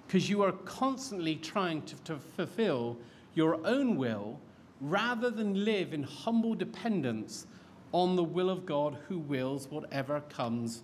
Because 0.07 0.29
you 0.29 0.43
are 0.43 0.53
constantly 0.53 1.37
trying 1.37 1.83
to, 1.83 1.97
to 2.05 2.17
fulfill 2.17 2.97
your 3.35 3.65
own 3.67 3.97
will 3.97 4.39
rather 4.81 5.31
than 5.31 5.65
live 5.65 5.95
in 5.95 6.03
humble 6.03 6.55
dependence 6.55 7.47
on 7.93 8.17
the 8.17 8.25
will 8.25 8.51
of 8.51 8.67
God 8.67 8.99
who 9.09 9.19
wills 9.19 9.69
whatever 9.69 10.21
comes 10.29 10.83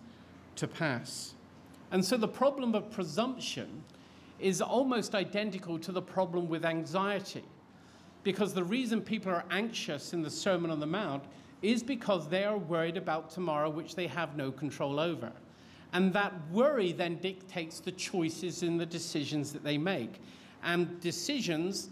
to 0.57 0.67
pass. 0.67 1.35
And 1.91 2.05
so 2.05 2.17
the 2.17 2.29
problem 2.29 2.75
of 2.75 2.91
presumption 2.91 3.83
is 4.43 4.61
almost 4.61 5.15
identical 5.15 5.79
to 5.79 5.93
the 5.93 6.03
problem 6.03 6.49
with 6.49 6.65
anxiety. 6.65 7.45
Because 8.25 8.53
the 8.55 8.65
reason 8.65 9.01
people 9.01 9.33
are 9.33 9.45
anxious 9.51 10.13
in 10.13 10.23
the 10.23 10.31
Sermon 10.31 10.71
on 10.71 10.81
the 10.81 10.87
Mount 10.87 11.25
is 11.63 11.83
because 11.83 12.29
they 12.29 12.45
are 12.45 12.59
worried 12.59 12.97
about 12.97 13.31
tomorrow, 13.31 13.71
which 13.71 13.95
they 13.95 14.07
have 14.07 14.37
no 14.37 14.51
control 14.51 14.99
over. 14.99 15.33
And 15.93 16.13
that 16.13 16.33
worry 16.51 16.93
then 16.93 17.17
dictates 17.17 17.81
the 17.81 17.93
choices 17.93 18.63
and 18.63 18.81
the 18.81 18.87
decisions 18.87 19.53
that 19.53 19.63
they 19.63 19.79
make. 19.79 20.21
And 20.63 21.01
decisions 21.01 21.91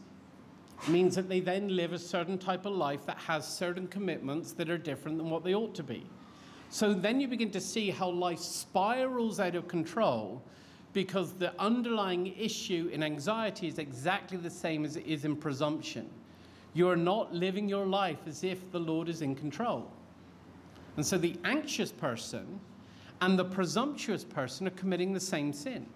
means 0.88 1.14
that 1.16 1.28
they 1.28 1.40
then 1.40 1.76
live 1.76 1.92
a 1.92 1.98
certain 1.98 2.38
type 2.38 2.64
of 2.66 2.72
life 2.72 3.04
that 3.06 3.18
has 3.18 3.46
certain 3.46 3.86
commitments 3.86 4.52
that 4.52 4.70
are 4.70 4.78
different 4.78 5.18
than 5.18 5.28
what 5.28 5.44
they 5.44 5.54
ought 5.54 5.74
to 5.74 5.82
be. 5.82 6.04
So 6.70 6.94
then 6.94 7.20
you 7.20 7.28
begin 7.28 7.50
to 7.50 7.60
see 7.60 7.90
how 7.90 8.08
life 8.08 8.38
spirals 8.38 9.40
out 9.40 9.54
of 9.54 9.68
control 9.68 10.42
because 10.92 11.32
the 11.34 11.58
underlying 11.60 12.34
issue 12.36 12.90
in 12.92 13.02
anxiety 13.02 13.68
is 13.68 13.78
exactly 13.78 14.38
the 14.38 14.50
same 14.50 14.84
as 14.84 14.96
it 14.96 15.06
is 15.06 15.24
in 15.24 15.36
presumption. 15.36 16.08
You're 16.74 16.96
not 16.96 17.32
living 17.34 17.68
your 17.68 17.86
life 17.86 18.18
as 18.26 18.44
if 18.44 18.70
the 18.72 18.80
Lord 18.80 19.08
is 19.08 19.22
in 19.22 19.34
control. 19.34 19.90
And 20.96 21.06
so 21.06 21.18
the 21.18 21.36
anxious 21.44 21.92
person 21.92 22.60
and 23.20 23.38
the 23.38 23.44
presumptuous 23.44 24.24
person 24.24 24.66
are 24.66 24.70
committing 24.70 25.12
the 25.12 25.20
same 25.20 25.52
sin. 25.52 25.86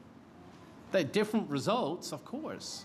They're 0.93 1.05
different 1.05 1.49
results, 1.51 2.13
of 2.13 2.25
course, 2.25 2.85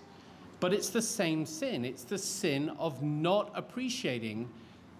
but 0.59 0.73
it's 0.73 0.89
the 0.89 1.01
same 1.01 1.45
sin. 1.45 1.85
It's 1.85 2.03
the 2.03 2.17
sin 2.17 2.69
of 2.79 3.03
not 3.03 3.51
appreciating 3.53 4.49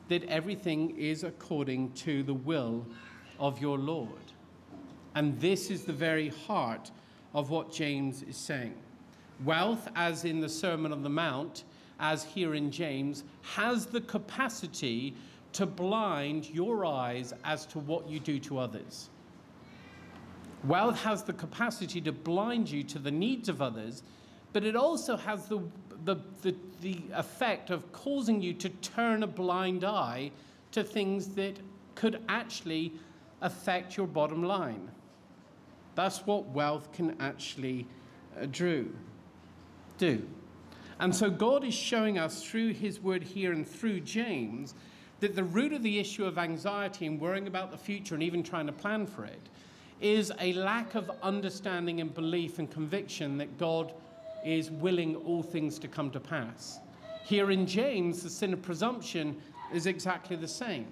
that 0.09 0.23
everything 0.25 0.95
is 0.97 1.23
according 1.23 1.91
to 1.93 2.23
the 2.23 2.33
will 2.33 2.85
of 3.39 3.59
your 3.61 3.77
Lord. 3.77 4.09
And 5.15 5.39
this 5.39 5.71
is 5.71 5.85
the 5.85 5.93
very 5.93 6.29
heart 6.29 6.91
of 7.33 7.49
what 7.49 7.71
James 7.71 8.23
is 8.23 8.37
saying. 8.37 8.75
Wealth, 9.45 9.87
as 9.95 10.25
in 10.25 10.39
the 10.39 10.49
Sermon 10.49 10.91
on 10.91 11.03
the 11.03 11.09
Mount, 11.09 11.63
as 11.99 12.23
here 12.23 12.55
in 12.55 12.71
James, 12.71 13.23
has 13.41 13.85
the 13.85 14.01
capacity 14.01 15.15
to 15.53 15.65
blind 15.65 16.49
your 16.49 16.85
eyes 16.85 17.33
as 17.43 17.65
to 17.67 17.79
what 17.79 18.07
you 18.07 18.19
do 18.19 18.39
to 18.39 18.59
others. 18.59 19.09
Wealth 20.63 21.01
has 21.03 21.23
the 21.23 21.33
capacity 21.33 22.01
to 22.01 22.11
blind 22.11 22.69
you 22.69 22.83
to 22.83 22.99
the 22.99 23.11
needs 23.11 23.49
of 23.49 23.61
others 23.61 24.03
but 24.53 24.63
it 24.63 24.75
also 24.75 25.15
has 25.15 25.47
the, 25.47 25.59
the, 26.05 26.15
the, 26.41 26.55
the 26.81 27.01
effect 27.13 27.69
of 27.69 27.91
causing 27.91 28.41
you 28.41 28.53
to 28.53 28.69
turn 28.69 29.23
a 29.23 29.27
blind 29.27 29.83
eye 29.83 30.31
to 30.71 30.83
things 30.83 31.29
that 31.29 31.57
could 31.95 32.21
actually 32.29 32.93
affect 33.41 33.97
your 33.97 34.07
bottom 34.07 34.43
line. 34.43 34.89
That's 35.99 36.25
what 36.25 36.45
wealth 36.45 36.93
can 36.93 37.17
actually 37.19 37.85
uh, 38.39 38.45
do. 38.45 38.95
do. 39.97 40.25
And 40.97 41.13
so 41.13 41.29
God 41.29 41.65
is 41.65 41.73
showing 41.73 42.17
us 42.17 42.41
through 42.41 42.69
his 42.69 43.01
word 43.01 43.21
here 43.21 43.51
and 43.51 43.67
through 43.67 43.99
James 43.99 44.75
that 45.19 45.35
the 45.35 45.43
root 45.43 45.73
of 45.73 45.83
the 45.83 45.99
issue 45.99 46.23
of 46.23 46.37
anxiety 46.37 47.05
and 47.05 47.19
worrying 47.19 47.47
about 47.47 47.69
the 47.69 47.77
future 47.77 48.15
and 48.15 48.23
even 48.23 48.43
trying 48.43 48.65
to 48.67 48.71
plan 48.71 49.05
for 49.05 49.25
it 49.25 49.41
is 49.99 50.31
a 50.39 50.53
lack 50.53 50.95
of 50.95 51.11
understanding 51.21 51.99
and 51.99 52.13
belief 52.13 52.59
and 52.59 52.71
conviction 52.71 53.37
that 53.37 53.57
God 53.57 53.91
is 54.45 54.71
willing 54.71 55.17
all 55.17 55.43
things 55.43 55.77
to 55.79 55.89
come 55.89 56.11
to 56.11 56.19
pass. 56.21 56.79
Here 57.25 57.51
in 57.51 57.67
James, 57.67 58.23
the 58.23 58.29
sin 58.29 58.53
of 58.53 58.61
presumption 58.61 59.35
is 59.73 59.85
exactly 59.85 60.37
the 60.37 60.47
same. 60.47 60.87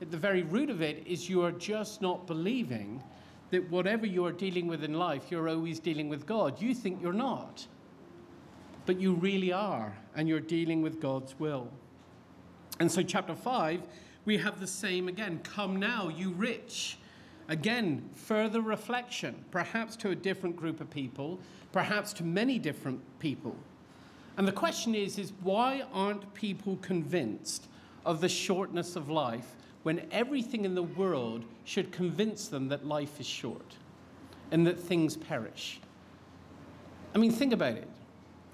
At 0.00 0.12
the 0.12 0.16
very 0.16 0.44
root 0.44 0.70
of 0.70 0.82
it 0.82 1.04
is 1.04 1.28
you 1.28 1.42
are 1.42 1.50
just 1.50 2.00
not 2.00 2.28
believing 2.28 3.02
that 3.52 3.70
whatever 3.70 4.06
you 4.06 4.24
are 4.24 4.32
dealing 4.32 4.66
with 4.66 4.82
in 4.82 4.94
life, 4.94 5.30
you're 5.30 5.48
always 5.48 5.78
dealing 5.78 6.08
with 6.08 6.26
God. 6.26 6.60
You 6.60 6.74
think 6.74 7.00
you're 7.00 7.12
not, 7.12 7.66
but 8.86 8.98
you 8.98 9.14
really 9.14 9.52
are, 9.52 9.96
and 10.16 10.28
you're 10.28 10.40
dealing 10.40 10.82
with 10.82 11.00
God's 11.00 11.38
will. 11.38 11.68
And 12.80 12.90
so, 12.90 13.02
chapter 13.02 13.36
5 13.36 13.82
we 14.24 14.38
have 14.38 14.60
the 14.60 14.66
same 14.66 15.08
again. 15.08 15.40
Come 15.42 15.76
now, 15.76 16.08
you 16.08 16.30
rich. 16.30 16.96
Again, 17.48 18.08
further 18.14 18.60
reflection, 18.60 19.44
perhaps 19.50 19.96
to 19.96 20.10
a 20.10 20.14
different 20.14 20.56
group 20.56 20.80
of 20.80 20.88
people, 20.90 21.40
perhaps 21.72 22.12
to 22.14 22.24
many 22.24 22.58
different 22.58 23.00
people. 23.18 23.56
And 24.36 24.46
the 24.46 24.52
question 24.52 24.94
is, 24.94 25.18
is 25.18 25.32
why 25.42 25.82
aren't 25.92 26.32
people 26.34 26.76
convinced 26.80 27.66
of 28.06 28.20
the 28.20 28.28
shortness 28.28 28.96
of 28.96 29.10
life 29.10 29.56
when 29.82 30.06
everything 30.10 30.64
in 30.64 30.74
the 30.74 30.82
world 30.82 31.44
should 31.64 31.92
convince 31.92 32.48
them 32.48 32.68
that 32.68 32.86
life 32.86 33.18
is 33.20 33.26
short 33.26 33.76
and 34.50 34.66
that 34.66 34.78
things 34.78 35.16
perish? 35.16 35.80
I 37.14 37.18
mean, 37.18 37.30
think 37.30 37.52
about 37.52 37.74
it. 37.74 37.88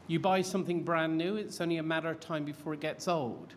You 0.06 0.18
buy 0.18 0.40
something 0.42 0.82
brand 0.82 1.18
new, 1.18 1.36
it's 1.36 1.60
only 1.60 1.76
a 1.76 1.82
matter 1.82 2.08
of 2.08 2.18
time 2.18 2.44
before 2.44 2.72
it 2.74 2.80
gets 2.80 3.08
old. 3.08 3.54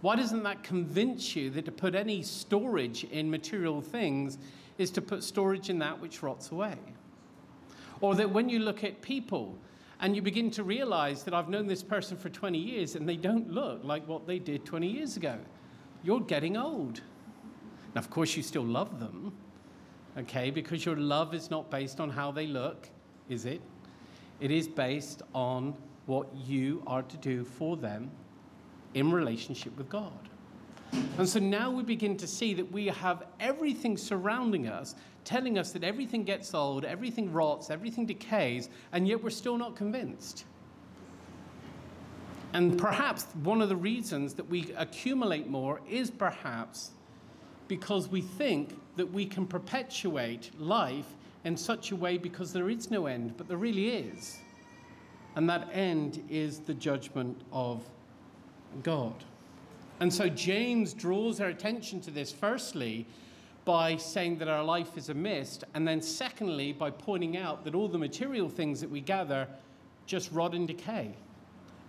Why 0.00 0.14
doesn't 0.14 0.44
that 0.44 0.62
convince 0.62 1.34
you 1.34 1.50
that 1.50 1.64
to 1.64 1.72
put 1.72 1.96
any 1.96 2.22
storage 2.22 3.02
in 3.04 3.28
material 3.28 3.80
things 3.80 4.38
is 4.78 4.92
to 4.92 5.02
put 5.02 5.24
storage 5.24 5.70
in 5.70 5.78
that 5.80 6.00
which 6.00 6.22
rots 6.22 6.52
away? 6.52 6.76
Or 8.00 8.14
that 8.14 8.30
when 8.30 8.48
you 8.48 8.60
look 8.60 8.84
at 8.84 9.02
people 9.02 9.58
and 10.00 10.14
you 10.14 10.22
begin 10.22 10.52
to 10.52 10.62
realize 10.62 11.24
that 11.24 11.34
I've 11.34 11.48
known 11.48 11.66
this 11.66 11.82
person 11.82 12.16
for 12.16 12.28
20 12.28 12.56
years 12.56 12.94
and 12.94 13.08
they 13.08 13.16
don't 13.16 13.50
look 13.50 13.82
like 13.82 14.06
what 14.06 14.24
they 14.24 14.38
did 14.38 14.64
20 14.64 14.86
years 14.86 15.16
ago, 15.16 15.36
you're 16.04 16.20
getting 16.20 16.56
old. 16.56 17.00
Of 17.94 18.10
course, 18.10 18.36
you 18.36 18.42
still 18.42 18.64
love 18.64 19.00
them, 19.00 19.32
okay, 20.16 20.50
because 20.50 20.84
your 20.84 20.96
love 20.96 21.34
is 21.34 21.50
not 21.50 21.70
based 21.70 22.00
on 22.00 22.10
how 22.10 22.30
they 22.30 22.46
look, 22.46 22.88
is 23.28 23.44
it? 23.44 23.60
It 24.40 24.50
is 24.50 24.68
based 24.68 25.22
on 25.34 25.74
what 26.06 26.26
you 26.34 26.82
are 26.86 27.02
to 27.02 27.16
do 27.16 27.44
for 27.44 27.76
them 27.76 28.10
in 28.94 29.10
relationship 29.10 29.76
with 29.76 29.88
God. 29.88 30.12
And 31.18 31.28
so 31.28 31.38
now 31.38 31.70
we 31.70 31.82
begin 31.82 32.16
to 32.16 32.26
see 32.26 32.54
that 32.54 32.72
we 32.72 32.86
have 32.86 33.24
everything 33.40 33.96
surrounding 33.96 34.68
us 34.68 34.94
telling 35.28 35.58
us 35.58 35.72
that 35.72 35.84
everything 35.84 36.24
gets 36.24 36.54
old, 36.54 36.86
everything 36.86 37.30
rots, 37.30 37.68
everything 37.68 38.06
decays, 38.06 38.70
and 38.92 39.06
yet 39.06 39.22
we're 39.22 39.28
still 39.28 39.58
not 39.58 39.76
convinced. 39.76 40.46
And 42.54 42.78
perhaps 42.78 43.26
one 43.42 43.60
of 43.60 43.68
the 43.68 43.76
reasons 43.76 44.32
that 44.34 44.48
we 44.48 44.72
accumulate 44.74 45.46
more 45.46 45.82
is 45.86 46.10
perhaps 46.10 46.92
because 47.68 48.08
we 48.08 48.20
think 48.20 48.78
that 48.96 49.12
we 49.12 49.24
can 49.26 49.46
perpetuate 49.46 50.50
life 50.58 51.14
in 51.44 51.56
such 51.56 51.92
a 51.92 51.96
way 51.96 52.18
because 52.18 52.52
there 52.52 52.68
is 52.68 52.90
no 52.90 53.06
end, 53.06 53.34
but 53.36 53.46
there 53.46 53.58
really 53.58 53.90
is. 53.90 54.38
And 55.36 55.48
that 55.48 55.68
end 55.72 56.24
is 56.28 56.58
the 56.58 56.74
judgment 56.74 57.40
of 57.52 57.82
God. 58.82 59.14
And 60.00 60.12
so 60.12 60.28
James 60.28 60.94
draws 60.94 61.40
our 61.40 61.48
attention 61.48 62.00
to 62.02 62.10
this, 62.10 62.32
firstly, 62.32 63.06
by 63.64 63.96
saying 63.96 64.38
that 64.38 64.48
our 64.48 64.64
life 64.64 64.96
is 64.96 65.10
a 65.10 65.14
mist, 65.14 65.64
and 65.74 65.86
then 65.86 66.00
secondly, 66.00 66.72
by 66.72 66.90
pointing 66.90 67.36
out 67.36 67.64
that 67.64 67.74
all 67.74 67.88
the 67.88 67.98
material 67.98 68.48
things 68.48 68.80
that 68.80 68.90
we 68.90 69.00
gather 69.00 69.46
just 70.06 70.32
rot 70.32 70.54
and 70.54 70.66
decay. 70.66 71.14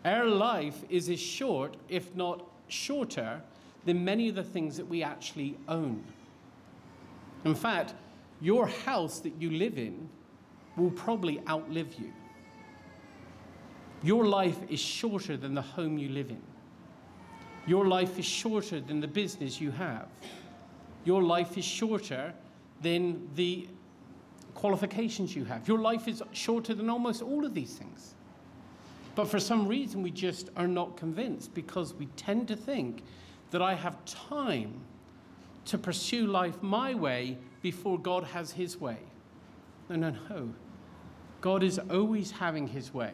Our 0.04 0.26
life 0.26 0.84
is 0.90 1.10
as 1.10 1.20
short, 1.20 1.78
if 1.88 2.14
not 2.16 2.46
shorter, 2.68 3.42
than 3.86 4.04
many 4.04 4.30
of 4.30 4.36
the 4.36 4.44
things 4.44 4.78
that 4.78 4.88
we 4.88 5.04
actually 5.04 5.58
own. 5.68 6.04
In 7.46 7.56
fact, 7.56 7.94
your 8.42 8.68
house 8.68 9.20
that 9.20 9.34
you 9.40 9.50
live 9.52 9.78
in 9.78 10.10
will 10.76 10.92
probably 10.92 11.42
outlive 11.48 11.94
you. 11.96 12.12
Your 14.02 14.26
life 14.26 14.58
is 14.70 14.80
shorter 14.80 15.36
than 15.36 15.54
the 15.54 15.62
home 15.62 15.98
you 15.98 16.10
live 16.10 16.30
in. 16.30 16.42
Your 17.68 17.88
life 17.88 18.18
is 18.18 18.26
shorter 18.26 18.80
than 18.80 19.02
the 19.02 19.08
business 19.08 19.60
you 19.60 19.72
have. 19.72 20.08
Your 21.04 21.22
life 21.22 21.58
is 21.58 21.66
shorter 21.66 22.34
than 22.82 23.30
the 23.36 23.68
qualifications 24.54 25.36
you 25.36 25.46
have. 25.46 25.68
Your 25.68 25.80
life 25.80 26.08
is 26.08 26.24
shorter 26.32 26.74
than 26.74 26.90
almost 26.90 27.22
all 27.22 27.46
of 27.46 27.54
these 27.54 27.76
things. 27.76 28.16
But 29.16 29.26
for 29.26 29.40
some 29.40 29.68
reason, 29.68 30.02
we 30.02 30.12
just 30.12 30.50
are 30.56 30.68
not 30.68 30.96
convinced 30.96 31.54
because 31.54 31.94
we 31.94 32.06
tend 32.16 32.48
to 32.48 32.56
think 32.56 33.04
that 33.52 33.62
I 33.62 33.74
have 33.74 34.04
time 34.06 34.82
to 35.66 35.78
pursue 35.78 36.28
life 36.28 36.62
my 36.62 36.94
way 36.94 37.38
before 37.62 38.00
God 38.00 38.24
has 38.24 38.52
his 38.52 38.80
way. 38.80 38.98
No, 39.90 39.96
no, 39.96 40.16
no. 40.30 40.54
God 41.42 41.64
is 41.64 41.80
always 41.90 42.32
having 42.32 42.68
his 42.68 42.94
way. 42.94 43.14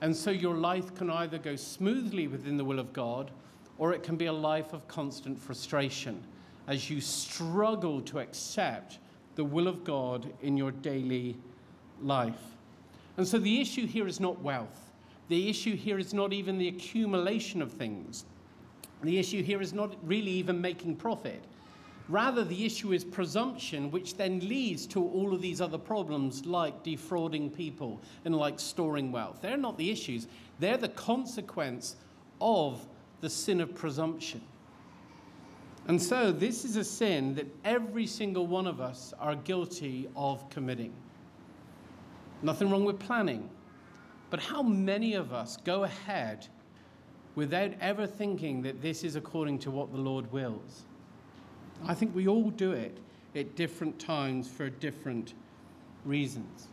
And 0.00 0.14
so 0.14 0.30
your 0.30 0.54
life 0.54 0.94
can 0.94 1.10
either 1.10 1.38
go 1.38 1.56
smoothly 1.56 2.28
within 2.28 2.56
the 2.56 2.64
will 2.64 2.78
of 2.78 2.92
God 2.92 3.30
or 3.78 3.92
it 3.92 4.02
can 4.02 4.16
be 4.16 4.26
a 4.26 4.32
life 4.32 4.72
of 4.72 4.86
constant 4.86 5.38
frustration 5.38 6.22
as 6.66 6.88
you 6.90 7.00
struggle 7.00 8.00
to 8.02 8.18
accept 8.18 8.98
the 9.34 9.44
will 9.44 9.66
of 9.66 9.84
God 9.84 10.32
in 10.42 10.56
your 10.56 10.70
daily 10.70 11.36
life. 12.00 12.54
And 13.16 13.26
so 13.26 13.38
the 13.38 13.60
issue 13.60 13.86
here 13.86 14.06
is 14.06 14.20
not 14.20 14.40
wealth. 14.40 14.90
The 15.28 15.48
issue 15.48 15.76
here 15.76 15.98
is 15.98 16.12
not 16.12 16.32
even 16.32 16.58
the 16.58 16.68
accumulation 16.68 17.62
of 17.62 17.72
things. 17.72 18.24
The 19.04 19.18
issue 19.18 19.42
here 19.42 19.60
is 19.60 19.72
not 19.72 19.94
really 20.02 20.30
even 20.30 20.60
making 20.60 20.96
profit. 20.96 21.42
Rather, 22.08 22.44
the 22.44 22.66
issue 22.66 22.92
is 22.92 23.02
presumption, 23.02 23.90
which 23.90 24.16
then 24.16 24.40
leads 24.40 24.86
to 24.86 25.02
all 25.02 25.32
of 25.32 25.40
these 25.40 25.60
other 25.60 25.78
problems 25.78 26.44
like 26.44 26.82
defrauding 26.82 27.50
people 27.50 28.00
and 28.24 28.36
like 28.36 28.60
storing 28.60 29.10
wealth. 29.10 29.38
They're 29.40 29.56
not 29.56 29.78
the 29.78 29.90
issues, 29.90 30.26
they're 30.58 30.76
the 30.76 30.90
consequence 30.90 31.96
of 32.40 32.86
the 33.20 33.30
sin 33.30 33.60
of 33.60 33.74
presumption. 33.74 34.42
And 35.86 36.00
so, 36.00 36.32
this 36.32 36.64
is 36.64 36.76
a 36.76 36.84
sin 36.84 37.34
that 37.34 37.46
every 37.64 38.06
single 38.06 38.46
one 38.46 38.66
of 38.66 38.80
us 38.80 39.12
are 39.18 39.34
guilty 39.34 40.08
of 40.16 40.48
committing. 40.50 40.92
Nothing 42.42 42.70
wrong 42.70 42.84
with 42.84 42.98
planning. 42.98 43.48
But 44.30 44.40
how 44.40 44.62
many 44.62 45.14
of 45.14 45.32
us 45.32 45.56
go 45.58 45.84
ahead 45.84 46.48
without 47.34 47.72
ever 47.80 48.06
thinking 48.06 48.62
that 48.62 48.80
this 48.80 49.04
is 49.04 49.16
according 49.16 49.58
to 49.60 49.70
what 49.70 49.92
the 49.92 49.98
Lord 49.98 50.30
wills? 50.32 50.82
I 51.86 51.94
think 51.94 52.14
we 52.14 52.28
all 52.28 52.50
do 52.50 52.72
it 52.72 52.98
at 53.34 53.56
different 53.56 53.98
times 53.98 54.48
for 54.48 54.70
different 54.70 55.34
reasons. 56.04 56.68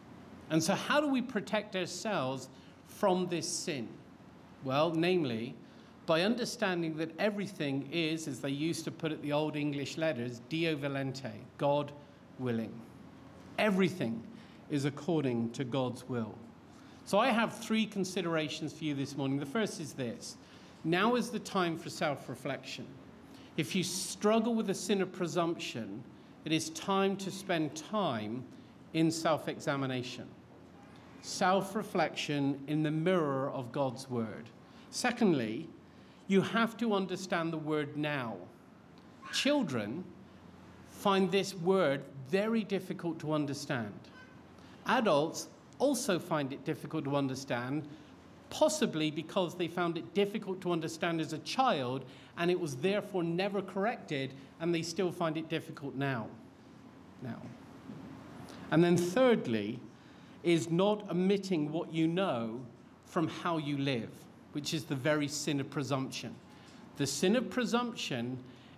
And 0.50 0.62
so, 0.62 0.76
how 0.76 1.00
do 1.00 1.08
we 1.08 1.22
protect 1.22 1.76
ourselves 1.76 2.50
from 2.88 3.28
this 3.28 3.48
sin? 3.48 3.88
Well, 4.64 4.92
namely, 4.92 5.56
by 6.06 6.24
understanding 6.24 6.98
that 6.98 7.12
everything 7.20 7.88
is, 7.92 8.28
as 8.28 8.40
they 8.42 8.50
used 8.50 8.84
to 8.86 8.92
put 8.92 9.12
it, 9.12 9.22
the 9.22 9.32
old 9.32 9.56
English 9.56 9.98
letters, 9.98 10.42
Deo 10.50 10.76
volente, 10.76 11.32
God 11.58 11.92
willing. 12.38 12.74
Everything 13.58 14.22
is 14.70 14.86
according 14.86 15.52
to 15.52 15.64
God's 15.64 16.08
will. 16.10 16.36
So 17.06 17.18
I 17.20 17.30
have 17.30 17.54
three 17.58 17.86
considerations 17.86 18.74
for 18.74 18.84
you 18.84 18.94
this 18.94 19.18
morning. 19.18 19.40
The 19.40 19.46
first 19.46 19.80
is 19.80 19.94
this 19.94 20.38
now 20.84 21.16
is 21.16 21.30
the 21.30 21.40
time 21.40 21.78
for 21.78 21.90
self 21.90 22.28
reflection. 22.30 22.88
If 23.58 23.76
you 23.76 23.84
struggle 23.84 24.56
with 24.56 24.68
the 24.68 24.74
sin 24.74 25.02
of 25.02 25.12
presumption, 25.12 26.04
it 26.46 26.52
is 26.52 26.70
time 26.72 27.16
to 27.18 27.32
spend 27.32 27.76
time 27.76 28.44
in 28.94 29.12
self 29.12 29.48
examination, 29.48 30.28
self 31.22 31.76
reflection 31.76 32.60
in 32.68 32.84
the 32.84 32.92
mirror 32.92 33.52
of 33.52 33.72
God's 33.72 34.10
word. 34.10 34.50
Secondly, 34.90 35.70
you 36.28 36.42
have 36.42 36.78
to 36.78 36.94
understand 36.94 37.52
the 37.54 37.58
word 37.58 37.98
now. 37.98 38.38
Children 39.34 40.04
find 40.90 41.32
this 41.32 41.54
word 41.54 42.02
very 42.30 42.64
difficult 42.64 43.20
to 43.20 43.34
understand. 43.34 43.94
Adults 44.88 45.48
also 45.80 46.20
find 46.20 46.54
it 46.54 46.64
difficult 46.64 47.04
to 47.04 47.16
understand, 47.16 47.88
possibly 48.52 49.10
because 49.10 49.56
they 49.56 49.68
found 49.68 49.98
it 49.98 50.14
difficult 50.14 50.62
to 50.62 50.72
understand 50.72 51.20
as 51.20 51.34
a 51.34 51.40
child 51.40 52.06
and 52.38 52.52
it 52.52 52.60
was 52.60 52.76
therefore 52.76 53.24
never 53.24 53.62
corrected, 53.62 54.34
and 54.60 54.74
they 54.74 54.82
still 54.82 55.12
find 55.12 55.38
it 55.38 55.50
difficult 55.50 55.96
now. 55.96 56.28
Now. 57.22 57.42
And 58.72 58.84
then, 58.84 58.96
thirdly, 58.96 59.80
is 60.44 60.70
not 60.70 61.10
omitting 61.12 61.72
what 61.72 61.94
you 61.94 62.08
know 62.08 62.62
from 63.06 63.28
how 63.28 63.58
you 63.58 63.78
live 63.78 64.10
which 64.54 64.74
is 64.74 64.84
the 64.86 64.96
very 64.96 65.28
sin 65.28 65.60
of 65.60 65.70
presumption. 65.70 66.36
The 66.98 67.08
sin 67.08 67.36
of 67.36 67.50
presumption 67.50 68.38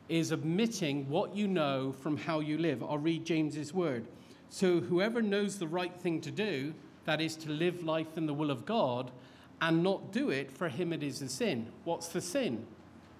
is 0.09 0.31
omitting 0.31 1.09
what 1.09 1.35
you 1.35 1.47
know 1.47 1.91
from 1.91 2.17
how 2.17 2.39
you 2.39 2.57
live. 2.57 2.83
I'll 2.83 2.97
read 2.97 3.25
James's 3.25 3.73
word. 3.73 4.05
So, 4.49 4.79
whoever 4.79 5.21
knows 5.21 5.57
the 5.57 5.67
right 5.67 5.95
thing 5.95 6.21
to 6.21 6.31
do, 6.31 6.73
that 7.05 7.21
is 7.21 7.35
to 7.37 7.49
live 7.49 7.83
life 7.83 8.17
in 8.17 8.27
the 8.27 8.33
will 8.33 8.51
of 8.51 8.65
God, 8.65 9.11
and 9.61 9.83
not 9.83 10.11
do 10.11 10.29
it, 10.29 10.51
for 10.51 10.67
him 10.67 10.91
it 10.93 11.03
is 11.03 11.21
a 11.21 11.29
sin. 11.29 11.67
What's 11.83 12.07
the 12.09 12.21
sin? 12.21 12.65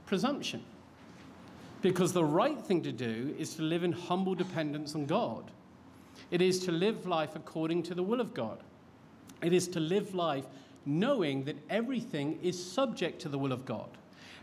Presumption. 0.06 0.64
Because 1.82 2.14
the 2.14 2.24
right 2.24 2.60
thing 2.60 2.82
to 2.84 2.92
do 2.92 3.36
is 3.38 3.56
to 3.56 3.62
live 3.62 3.84
in 3.84 3.92
humble 3.92 4.36
dependence 4.36 4.96
on 4.96 5.06
God. 5.06 5.52
It 6.32 6.42
is 6.42 6.60
to 6.66 6.72
live 6.72 7.06
life 7.06 7.36
according 7.36 7.84
to 7.84 7.96
the 7.96 8.04
will 8.04 8.22
of 8.22 8.34
God. 8.34 8.60
It 9.42 9.54
is 9.54 9.68
to 9.70 9.80
live 9.80 10.16
life 10.16 10.46
knowing 10.86 11.44
that 11.46 11.58
everything 11.70 12.40
is 12.42 12.64
subject 12.64 13.22
to 13.22 13.30
the 13.30 13.38
will 13.38 13.52
of 13.52 13.66
God. 13.66 13.90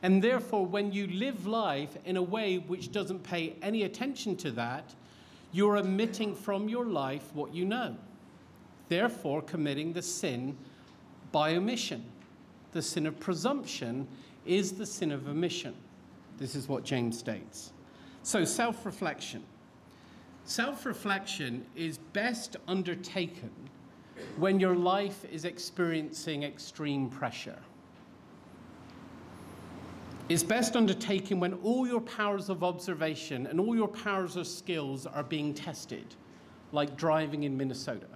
And 0.02 0.22
therefore, 0.22 0.64
when 0.64 0.92
you 0.92 1.06
live 1.08 1.46
life 1.46 1.96
in 2.04 2.16
a 2.16 2.22
way 2.22 2.58
which 2.58 2.92
doesn't 2.92 3.22
pay 3.22 3.56
any 3.62 3.82
attention 3.82 4.36
to 4.36 4.50
that, 4.52 4.94
you're 5.52 5.76
omitting 5.76 6.34
from 6.34 6.68
your 6.68 6.86
life 6.86 7.34
what 7.34 7.54
you 7.54 7.64
know. 7.64 7.96
Therefore, 8.88 9.42
committing 9.42 9.92
the 9.92 10.02
sin 10.02 10.56
by 11.32 11.54
omission. 11.56 12.04
The 12.72 12.82
sin 12.82 13.06
of 13.06 13.18
presumption 13.18 14.06
is 14.46 14.72
the 14.72 14.86
sin 14.86 15.12
of 15.12 15.28
omission. 15.28 15.74
This 16.38 16.54
is 16.54 16.68
what 16.68 16.84
James 16.84 17.18
states. 17.18 17.72
So, 18.22 18.44
self 18.44 18.86
reflection. 18.86 19.42
Self 20.44 20.86
reflection 20.86 21.64
is 21.76 21.98
best 21.98 22.56
undertaken 22.66 23.50
when 24.36 24.60
your 24.60 24.74
life 24.74 25.24
is 25.30 25.44
experiencing 25.44 26.42
extreme 26.42 27.08
pressure. 27.08 27.58
It's 30.28 30.44
best 30.44 30.76
undertaken 30.76 31.40
when 31.40 31.54
all 31.54 31.88
your 31.88 32.00
powers 32.00 32.50
of 32.50 32.62
observation 32.62 33.48
and 33.48 33.58
all 33.58 33.74
your 33.74 33.88
powers 33.88 34.36
of 34.36 34.46
skills 34.46 35.04
are 35.04 35.24
being 35.24 35.52
tested, 35.52 36.14
like 36.70 36.96
driving 36.96 37.42
in 37.42 37.56
Minnesota. 37.56 38.06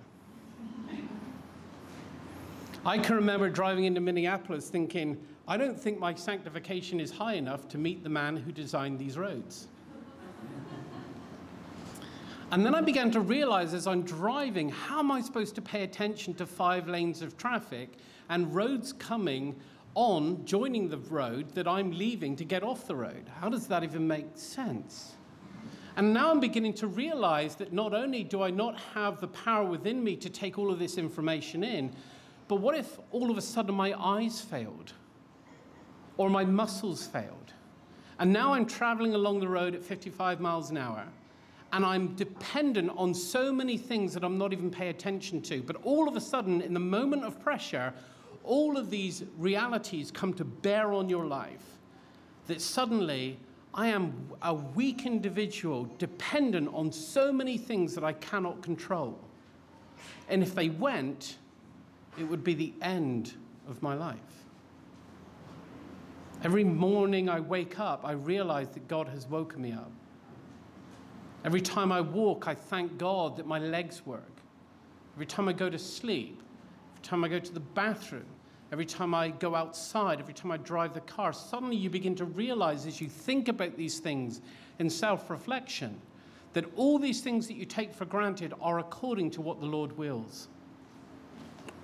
I 2.86 2.98
can 2.98 3.16
remember 3.16 3.48
driving 3.48 3.84
into 3.84 4.02
Minneapolis 4.02 4.68
thinking, 4.68 5.16
I 5.48 5.56
don't 5.56 5.78
think 5.80 5.98
my 5.98 6.14
sanctification 6.14 7.00
is 7.00 7.10
high 7.10 7.34
enough 7.34 7.66
to 7.68 7.78
meet 7.78 8.02
the 8.02 8.10
man 8.10 8.36
who 8.36 8.52
designed 8.52 8.98
these 8.98 9.16
roads. 9.16 9.68
And 12.50 12.64
then 12.64 12.74
I 12.74 12.82
began 12.82 13.10
to 13.12 13.20
realize 13.20 13.72
as 13.72 13.86
I'm 13.86 14.02
driving, 14.02 14.68
how 14.68 14.98
am 14.98 15.10
I 15.10 15.22
supposed 15.22 15.54
to 15.54 15.62
pay 15.62 15.82
attention 15.82 16.34
to 16.34 16.46
five 16.46 16.86
lanes 16.86 17.22
of 17.22 17.38
traffic 17.38 17.96
and 18.28 18.54
roads 18.54 18.92
coming 18.92 19.56
on, 19.94 20.44
joining 20.44 20.90
the 20.90 20.98
road 20.98 21.54
that 21.54 21.66
I'm 21.66 21.90
leaving 21.90 22.36
to 22.36 22.44
get 22.44 22.62
off 22.62 22.86
the 22.86 22.96
road? 22.96 23.30
How 23.40 23.48
does 23.48 23.66
that 23.68 23.82
even 23.82 24.06
make 24.06 24.26
sense? 24.34 25.14
And 25.96 26.12
now 26.12 26.30
I'm 26.30 26.40
beginning 26.40 26.74
to 26.74 26.86
realize 26.86 27.54
that 27.56 27.72
not 27.72 27.94
only 27.94 28.24
do 28.24 28.42
I 28.42 28.50
not 28.50 28.78
have 28.94 29.20
the 29.20 29.28
power 29.28 29.64
within 29.64 30.04
me 30.04 30.16
to 30.16 30.28
take 30.28 30.58
all 30.58 30.70
of 30.70 30.78
this 30.78 30.98
information 30.98 31.64
in, 31.64 31.94
but 32.48 32.56
what 32.56 32.76
if 32.76 32.98
all 33.10 33.30
of 33.30 33.38
a 33.38 33.42
sudden 33.42 33.74
my 33.74 33.94
eyes 33.98 34.40
failed 34.40 34.92
or 36.16 36.28
my 36.28 36.44
muscles 36.44 37.06
failed? 37.06 37.52
And 38.18 38.32
now 38.32 38.54
I'm 38.54 38.66
traveling 38.66 39.14
along 39.14 39.40
the 39.40 39.48
road 39.48 39.74
at 39.74 39.82
55 39.82 40.40
miles 40.40 40.70
an 40.70 40.76
hour 40.76 41.06
and 41.74 41.84
I'm 41.84 42.14
dependent 42.14 42.92
on 42.94 43.12
so 43.12 43.52
many 43.52 43.76
things 43.76 44.14
that 44.14 44.22
I'm 44.22 44.38
not 44.38 44.52
even 44.52 44.70
paying 44.70 44.90
attention 44.90 45.42
to. 45.42 45.60
But 45.60 45.76
all 45.82 46.06
of 46.06 46.14
a 46.14 46.20
sudden, 46.20 46.62
in 46.62 46.72
the 46.72 46.78
moment 46.78 47.24
of 47.24 47.40
pressure, 47.40 47.92
all 48.44 48.76
of 48.76 48.90
these 48.90 49.24
realities 49.38 50.12
come 50.12 50.32
to 50.34 50.44
bear 50.44 50.92
on 50.92 51.08
your 51.08 51.26
life. 51.26 51.64
That 52.46 52.60
suddenly 52.60 53.40
I 53.74 53.88
am 53.88 54.30
a 54.42 54.54
weak 54.54 55.04
individual 55.04 55.90
dependent 55.98 56.72
on 56.72 56.92
so 56.92 57.32
many 57.32 57.58
things 57.58 57.92
that 57.96 58.04
I 58.04 58.12
cannot 58.12 58.62
control. 58.62 59.18
And 60.28 60.44
if 60.44 60.54
they 60.54 60.68
went, 60.68 61.38
it 62.18 62.24
would 62.24 62.44
be 62.44 62.54
the 62.54 62.72
end 62.82 63.34
of 63.68 63.82
my 63.82 63.94
life. 63.94 64.18
Every 66.42 66.64
morning 66.64 67.28
I 67.28 67.40
wake 67.40 67.78
up, 67.78 68.04
I 68.04 68.12
realize 68.12 68.68
that 68.70 68.86
God 68.86 69.08
has 69.08 69.26
woken 69.26 69.62
me 69.62 69.72
up. 69.72 69.90
Every 71.44 71.60
time 71.60 71.92
I 71.92 72.00
walk, 72.00 72.46
I 72.46 72.54
thank 72.54 72.98
God 72.98 73.36
that 73.36 73.46
my 73.46 73.58
legs 73.58 74.04
work. 74.04 74.40
Every 75.14 75.26
time 75.26 75.48
I 75.48 75.52
go 75.52 75.70
to 75.70 75.78
sleep, 75.78 76.42
every 76.92 77.02
time 77.02 77.24
I 77.24 77.28
go 77.28 77.38
to 77.38 77.52
the 77.52 77.60
bathroom, 77.60 78.26
every 78.72 78.86
time 78.86 79.14
I 79.14 79.28
go 79.28 79.54
outside, 79.54 80.20
every 80.20 80.34
time 80.34 80.50
I 80.50 80.56
drive 80.56 80.94
the 80.94 81.00
car, 81.00 81.32
suddenly 81.32 81.76
you 81.76 81.90
begin 81.90 82.14
to 82.16 82.24
realize 82.24 82.86
as 82.86 83.00
you 83.00 83.08
think 83.08 83.48
about 83.48 83.76
these 83.76 83.98
things 83.98 84.40
in 84.78 84.90
self 84.90 85.30
reflection 85.30 86.00
that 86.54 86.64
all 86.76 86.98
these 86.98 87.20
things 87.20 87.46
that 87.48 87.54
you 87.54 87.64
take 87.64 87.92
for 87.92 88.04
granted 88.04 88.54
are 88.60 88.78
according 88.78 89.30
to 89.32 89.40
what 89.40 89.60
the 89.60 89.66
Lord 89.66 89.96
wills. 89.98 90.48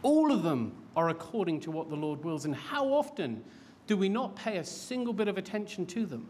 All 0.02 0.32
of 0.32 0.42
them 0.42 0.72
are 0.96 1.10
according 1.10 1.60
to 1.60 1.70
what 1.70 1.90
the 1.90 1.96
Lord 1.96 2.24
wills. 2.24 2.44
And 2.44 2.54
how 2.54 2.86
often 2.86 3.44
do 3.86 3.96
we 3.96 4.08
not 4.08 4.36
pay 4.36 4.58
a 4.58 4.64
single 4.64 5.12
bit 5.12 5.28
of 5.28 5.38
attention 5.38 5.86
to 5.86 6.06
them? 6.06 6.28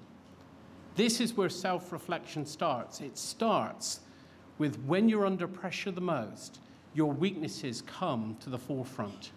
This 0.97 1.21
is 1.21 1.37
where 1.37 1.49
self 1.49 1.93
reflection 1.93 2.45
starts. 2.45 3.01
It 3.01 3.17
starts 3.17 4.01
with 4.59 4.83
when 4.85 5.09
you're 5.09 5.27
under 5.27 5.49
pressure 5.49 5.91
the 5.91 6.01
most, 6.01 6.61
your 6.95 7.13
weaknesses 7.13 7.83
come 7.83 8.37
to 8.41 8.51
the 8.51 8.59
forefront. 8.59 9.31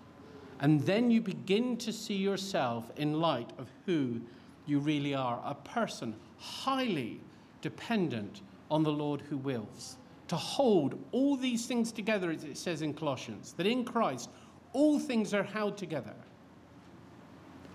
And 0.59 0.81
then 0.81 1.11
you 1.11 1.21
begin 1.21 1.77
to 1.77 1.93
see 1.93 2.15
yourself 2.15 2.91
in 2.97 3.19
light 3.19 3.51
of 3.57 3.69
who 3.85 4.21
you 4.65 4.79
really 4.79 5.13
are 5.13 5.41
a 5.45 5.55
person 5.55 6.15
highly 6.37 7.21
dependent 7.61 8.41
on 8.71 8.83
the 8.83 8.91
Lord 8.91 9.21
who 9.21 9.37
wills. 9.37 9.97
To 10.33 10.37
hold 10.37 10.99
all 11.11 11.37
these 11.37 11.67
things 11.67 11.91
together, 11.91 12.31
as 12.31 12.43
it 12.43 12.57
says 12.57 12.81
in 12.81 12.93
Colossians, 12.95 13.53
that 13.53 13.67
in 13.67 13.85
Christ 13.85 14.31
all 14.73 14.97
things 14.97 15.31
are 15.31 15.43
held 15.43 15.77
together 15.77 16.15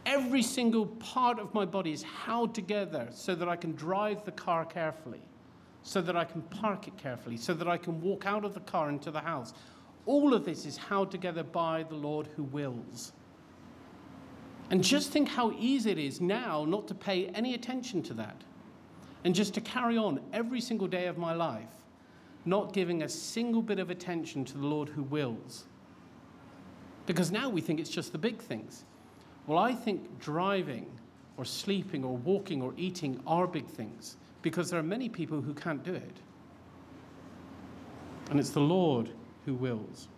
every 0.09 0.43
single 0.43 0.87
part 0.87 1.39
of 1.39 1.53
my 1.53 1.67
body 1.67 1.93
is 1.93 2.03
held 2.03 2.55
together 2.55 3.07
so 3.11 3.35
that 3.35 3.47
I 3.47 3.57
can 3.57 3.75
drive 3.75 4.25
the 4.25 4.33
car 4.33 4.65
carefully, 4.65 5.21
so 5.83 6.01
that 6.01 6.17
I 6.17 6.25
can 6.25 6.41
park 6.41 6.89
it 6.89 6.97
carefully, 6.97 7.37
so 7.37 7.53
that 7.53 7.69
I 7.69 7.77
can 7.77 8.01
walk 8.01 8.25
out 8.25 8.45
of 8.45 8.55
the 8.55 8.61
car 8.61 8.89
into 8.89 9.11
the 9.11 9.21
house. 9.21 9.53
All 10.07 10.33
of 10.33 10.47
this 10.47 10.65
is 10.65 10.79
held 10.79 11.11
together 11.11 11.43
by 11.43 11.83
the 11.83 11.95
Lord 11.95 12.27
who 12.35 12.45
wills. 12.45 13.13
And 14.71 14.83
just 14.83 15.11
think 15.11 15.29
how 15.29 15.53
easy 15.59 15.91
it 15.91 15.99
is 15.99 16.23
now 16.23 16.65
not 16.65 16.89
to 16.89 16.95
pay 16.95 17.27
any 17.29 17.53
attention 17.53 18.03
to 18.05 18.15
that 18.15 18.43
and 19.25 19.35
just 19.35 19.53
to 19.55 19.61
carry 19.61 19.99
on 19.99 20.21
every 20.33 20.63
single 20.63 20.89
day 20.89 21.07
of 21.07 21.19
my 21.19 21.35
life, 21.35 21.78
not 22.49 22.73
giving 22.73 23.03
a 23.03 23.09
single 23.09 23.63
bit 23.63 23.79
of 23.79 23.91
attention 23.91 24.45
to 24.47 24.59
the 24.59 24.67
Lord 24.67 24.89
who 24.89 25.03
wills. 25.03 25.65
Because 27.07 27.31
now 27.31 27.49
we 27.49 27.61
think 27.61 27.81
it's 27.81 27.91
just 27.91 28.13
the 28.13 28.19
big 28.19 28.41
things. 28.41 28.85
Well, 29.47 29.59
I 29.59 29.73
think 29.75 30.19
driving 30.19 30.87
or 31.37 31.45
sleeping 31.45 32.05
or 32.05 32.17
walking 32.17 32.61
or 32.61 32.75
eating 32.77 33.21
are 33.27 33.47
big 33.47 33.67
things 33.67 34.17
because 34.43 34.71
there 34.71 34.79
are 34.79 34.85
many 34.85 35.09
people 35.09 35.41
who 35.41 35.55
can't 35.55 35.83
do 35.83 35.95
it. 35.95 36.17
And 38.31 38.39
it's 38.39 38.51
the 38.51 38.61
Lord 38.61 39.11
who 39.47 39.55
wills. 39.55 40.09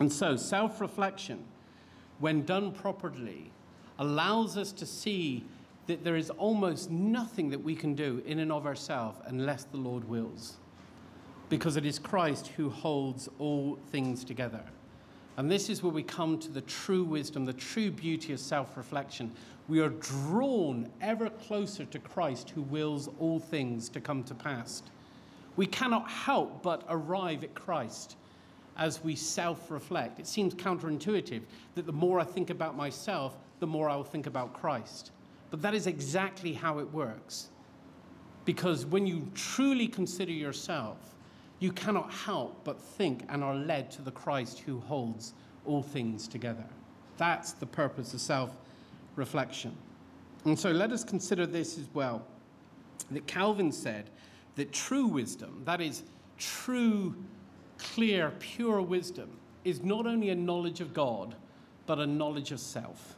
And 0.00 0.10
so, 0.10 0.36
self 0.36 0.80
reflection, 0.80 1.44
when 2.18 2.44
done 2.44 2.72
properly, 2.72 3.52
allows 3.98 4.56
us 4.56 4.72
to 4.72 4.86
see 4.86 5.44
that 5.86 6.02
there 6.04 6.16
is 6.16 6.30
almost 6.30 6.90
nothing 6.90 7.50
that 7.50 7.62
we 7.62 7.74
can 7.74 7.94
do 7.94 8.22
in 8.26 8.40
and 8.40 8.50
of 8.50 8.66
ourselves 8.66 9.20
unless 9.26 9.64
the 9.64 9.76
Lord 9.76 10.08
wills. 10.08 10.56
Because 11.50 11.76
it 11.76 11.84
is 11.84 11.98
Christ 11.98 12.48
who 12.56 12.70
holds 12.70 13.28
all 13.38 13.78
things 13.90 14.24
together. 14.24 14.62
And 15.36 15.50
this 15.50 15.68
is 15.68 15.82
where 15.82 15.92
we 15.92 16.02
come 16.02 16.38
to 16.38 16.50
the 16.50 16.60
true 16.62 17.04
wisdom, 17.04 17.44
the 17.44 17.52
true 17.52 17.90
beauty 17.90 18.32
of 18.32 18.40
self 18.40 18.76
reflection. 18.76 19.30
We 19.68 19.80
are 19.80 19.90
drawn 19.90 20.90
ever 21.00 21.28
closer 21.28 21.84
to 21.84 21.98
Christ 21.98 22.50
who 22.50 22.62
wills 22.62 23.08
all 23.18 23.38
things 23.38 23.88
to 23.90 24.00
come 24.00 24.24
to 24.24 24.34
pass. 24.34 24.82
We 25.56 25.66
cannot 25.66 26.08
help 26.10 26.62
but 26.62 26.84
arrive 26.88 27.44
at 27.44 27.54
Christ 27.54 28.16
as 28.76 29.02
we 29.04 29.14
self 29.14 29.70
reflect. 29.70 30.18
It 30.18 30.26
seems 30.26 30.54
counterintuitive 30.54 31.42
that 31.74 31.86
the 31.86 31.92
more 31.92 32.20
I 32.20 32.24
think 32.24 32.50
about 32.50 32.76
myself, 32.76 33.36
the 33.60 33.66
more 33.66 33.88
I 33.88 33.96
will 33.96 34.04
think 34.04 34.26
about 34.26 34.52
Christ. 34.54 35.10
But 35.50 35.62
that 35.62 35.74
is 35.74 35.86
exactly 35.86 36.52
how 36.52 36.78
it 36.78 36.92
works. 36.92 37.48
Because 38.44 38.86
when 38.86 39.06
you 39.06 39.28
truly 39.34 39.86
consider 39.86 40.32
yourself, 40.32 41.14
you 41.60 41.70
cannot 41.70 42.10
help 42.12 42.64
but 42.64 42.80
think 42.80 43.24
and 43.28 43.44
are 43.44 43.54
led 43.54 43.90
to 43.92 44.02
the 44.02 44.10
Christ 44.10 44.60
who 44.60 44.80
holds 44.80 45.34
all 45.66 45.82
things 45.82 46.26
together. 46.26 46.64
That's 47.18 47.52
the 47.52 47.66
purpose 47.66 48.14
of 48.14 48.20
self 48.20 48.56
reflection. 49.14 49.76
And 50.46 50.58
so 50.58 50.70
let 50.70 50.90
us 50.90 51.04
consider 51.04 51.46
this 51.46 51.78
as 51.78 51.86
well 51.92 52.26
that 53.10 53.26
Calvin 53.26 53.72
said 53.72 54.08
that 54.56 54.72
true 54.72 55.06
wisdom, 55.06 55.62
that 55.66 55.80
is, 55.80 56.02
true, 56.38 57.14
clear, 57.78 58.32
pure 58.38 58.80
wisdom, 58.80 59.28
is 59.64 59.82
not 59.82 60.06
only 60.06 60.30
a 60.30 60.34
knowledge 60.34 60.80
of 60.80 60.94
God, 60.94 61.34
but 61.86 61.98
a 61.98 62.06
knowledge 62.06 62.52
of 62.52 62.60
self. 62.60 63.16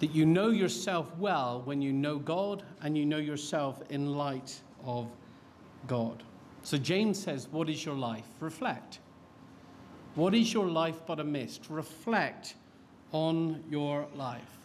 That 0.00 0.10
you 0.14 0.26
know 0.26 0.48
yourself 0.48 1.14
well 1.16 1.62
when 1.64 1.80
you 1.80 1.92
know 1.92 2.18
God 2.18 2.62
and 2.82 2.96
you 2.96 3.06
know 3.06 3.18
yourself 3.18 3.82
in 3.90 4.14
light 4.14 4.60
of 4.84 5.08
God. 5.86 6.22
So 6.62 6.76
James 6.78 7.18
says, 7.18 7.48
What 7.50 7.68
is 7.68 7.84
your 7.84 7.94
life? 7.94 8.26
Reflect. 8.40 8.98
What 10.14 10.34
is 10.34 10.52
your 10.52 10.66
life 10.66 11.00
but 11.06 11.20
a 11.20 11.24
mist? 11.24 11.66
Reflect 11.68 12.54
on 13.12 13.62
your 13.70 14.06
life. 14.14 14.58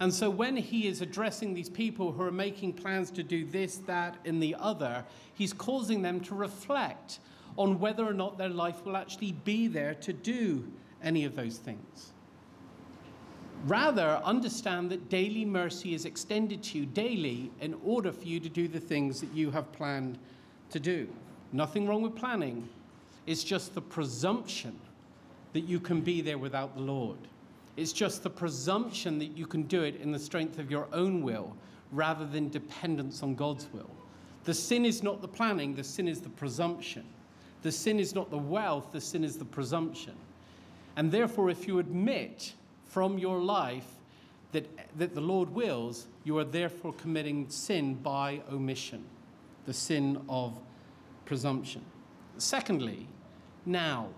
And 0.00 0.12
so 0.12 0.28
when 0.28 0.56
he 0.56 0.86
is 0.86 1.00
addressing 1.00 1.54
these 1.54 1.68
people 1.68 2.12
who 2.12 2.22
are 2.22 2.32
making 2.32 2.74
plans 2.74 3.10
to 3.12 3.22
do 3.22 3.44
this, 3.44 3.76
that, 3.86 4.16
and 4.24 4.42
the 4.42 4.56
other, 4.58 5.04
he's 5.34 5.52
causing 5.52 6.02
them 6.02 6.20
to 6.20 6.34
reflect 6.34 7.20
on 7.56 7.78
whether 7.78 8.04
or 8.04 8.12
not 8.12 8.36
their 8.36 8.48
life 8.48 8.84
will 8.84 8.96
actually 8.96 9.32
be 9.44 9.68
there 9.68 9.94
to 9.94 10.12
do 10.12 10.66
any 11.02 11.24
of 11.24 11.36
those 11.36 11.58
things. 11.58 12.12
Rather, 13.66 14.20
understand 14.24 14.90
that 14.90 15.08
daily 15.08 15.44
mercy 15.44 15.94
is 15.94 16.04
extended 16.04 16.62
to 16.62 16.78
you 16.78 16.86
daily 16.86 17.50
in 17.60 17.74
order 17.84 18.12
for 18.12 18.24
you 18.24 18.40
to 18.40 18.48
do 18.48 18.68
the 18.68 18.80
things 18.80 19.20
that 19.20 19.32
you 19.32 19.50
have 19.52 19.72
planned 19.72 20.18
to 20.70 20.80
do. 20.80 21.08
Nothing 21.54 21.86
wrong 21.86 22.02
with 22.02 22.16
planning, 22.16 22.68
it's 23.28 23.44
just 23.44 23.76
the 23.76 23.80
presumption 23.80 24.76
that 25.52 25.60
you 25.60 25.78
can 25.78 26.00
be 26.00 26.20
there 26.20 26.36
without 26.36 26.74
the 26.74 26.82
Lord. 26.82 27.16
It's 27.76 27.92
just 27.92 28.24
the 28.24 28.30
presumption 28.30 29.20
that 29.20 29.36
you 29.38 29.46
can 29.46 29.62
do 29.62 29.84
it 29.84 30.00
in 30.00 30.10
the 30.10 30.18
strength 30.18 30.58
of 30.58 30.68
your 30.68 30.88
own 30.92 31.22
will 31.22 31.54
rather 31.92 32.26
than 32.26 32.48
dependence 32.48 33.22
on 33.22 33.36
God's 33.36 33.68
will. 33.72 33.88
The 34.42 34.52
sin 34.52 34.84
is 34.84 35.04
not 35.04 35.22
the 35.22 35.28
planning, 35.28 35.76
the 35.76 35.84
sin 35.84 36.08
is 36.08 36.20
the 36.20 36.28
presumption. 36.28 37.04
The 37.62 37.70
sin 37.70 38.00
is 38.00 38.16
not 38.16 38.32
the 38.32 38.36
wealth, 38.38 38.90
the 38.90 39.00
sin 39.00 39.22
is 39.22 39.38
the 39.38 39.44
presumption. 39.44 40.14
And 40.96 41.12
therefore, 41.12 41.50
if 41.50 41.68
you 41.68 41.78
admit 41.78 42.52
from 42.84 43.16
your 43.16 43.38
life 43.38 43.86
that, 44.50 44.68
that 44.98 45.14
the 45.14 45.20
Lord 45.20 45.50
wills, 45.50 46.08
you 46.24 46.36
are 46.38 46.44
therefore 46.44 46.94
committing 46.94 47.48
sin 47.48 47.94
by 47.94 48.40
omission, 48.50 49.04
the 49.66 49.72
sin 49.72 50.20
of 50.28 50.58
presumption. 51.24 51.84
Secondly, 52.38 53.08
now. 53.66 54.08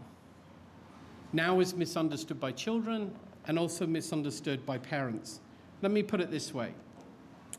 Now 1.32 1.60
is 1.60 1.74
misunderstood 1.74 2.40
by 2.40 2.52
children 2.52 3.14
and 3.46 3.58
also 3.58 3.86
misunderstood 3.86 4.64
by 4.64 4.78
parents. 4.78 5.40
Let 5.82 5.92
me 5.92 6.02
put 6.02 6.20
it 6.20 6.30
this 6.30 6.54
way 6.54 6.74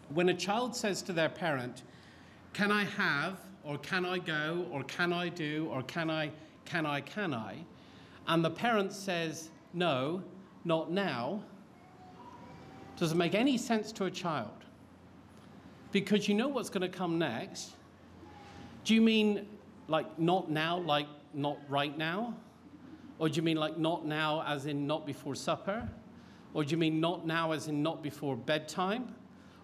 when 0.10 0.30
a 0.30 0.34
child 0.34 0.76
says 0.76 1.02
to 1.04 1.14
their 1.14 1.30
parent, 1.30 1.84
Can 2.54 2.72
I 2.72 2.86
have, 2.86 3.40
or 3.64 3.78
can 3.78 4.06
I 4.06 4.20
go, 4.20 4.66
or 4.72 4.84
can 4.84 5.12
I 5.12 5.30
do, 5.30 5.70
or 5.72 5.82
can 5.84 6.10
I, 6.10 6.32
can 6.66 6.86
I, 6.86 7.02
can 7.02 7.34
I? 7.34 7.58
And 8.28 8.44
the 8.44 8.50
parent 8.50 8.94
says, 8.94 9.50
No, 9.74 10.24
not 10.66 10.92
now, 10.92 11.44
doesn't 12.98 13.18
make 13.18 13.36
any 13.36 13.58
sense 13.58 13.92
to 13.94 14.06
a 14.06 14.12
child. 14.12 14.52
Because 15.92 16.28
you 16.28 16.36
know 16.36 16.48
what's 16.48 16.70
going 16.70 16.90
to 16.90 16.98
come 16.98 17.18
next. 17.18 17.76
Do 18.88 18.96
you 18.96 19.02
mean 19.02 19.46
like 19.90 20.18
not 20.18 20.50
now, 20.50 20.78
like 20.78 21.08
not 21.34 21.58
right 21.68 21.98
now? 21.98 22.34
Or 23.20 23.28
do 23.28 23.36
you 23.36 23.42
mean 23.42 23.58
like 23.58 23.78
not 23.78 24.06
now, 24.06 24.42
as 24.48 24.66
in 24.66 24.88
not 24.88 25.06
before 25.06 25.36
supper? 25.36 25.90
Or 26.54 26.64
do 26.64 26.72
you 26.72 26.78
mean 26.78 27.02
not 27.02 27.28
now, 27.28 27.52
as 27.52 27.68
in 27.68 27.84
not 27.84 28.02
before 28.02 28.38
bedtime? 28.38 29.14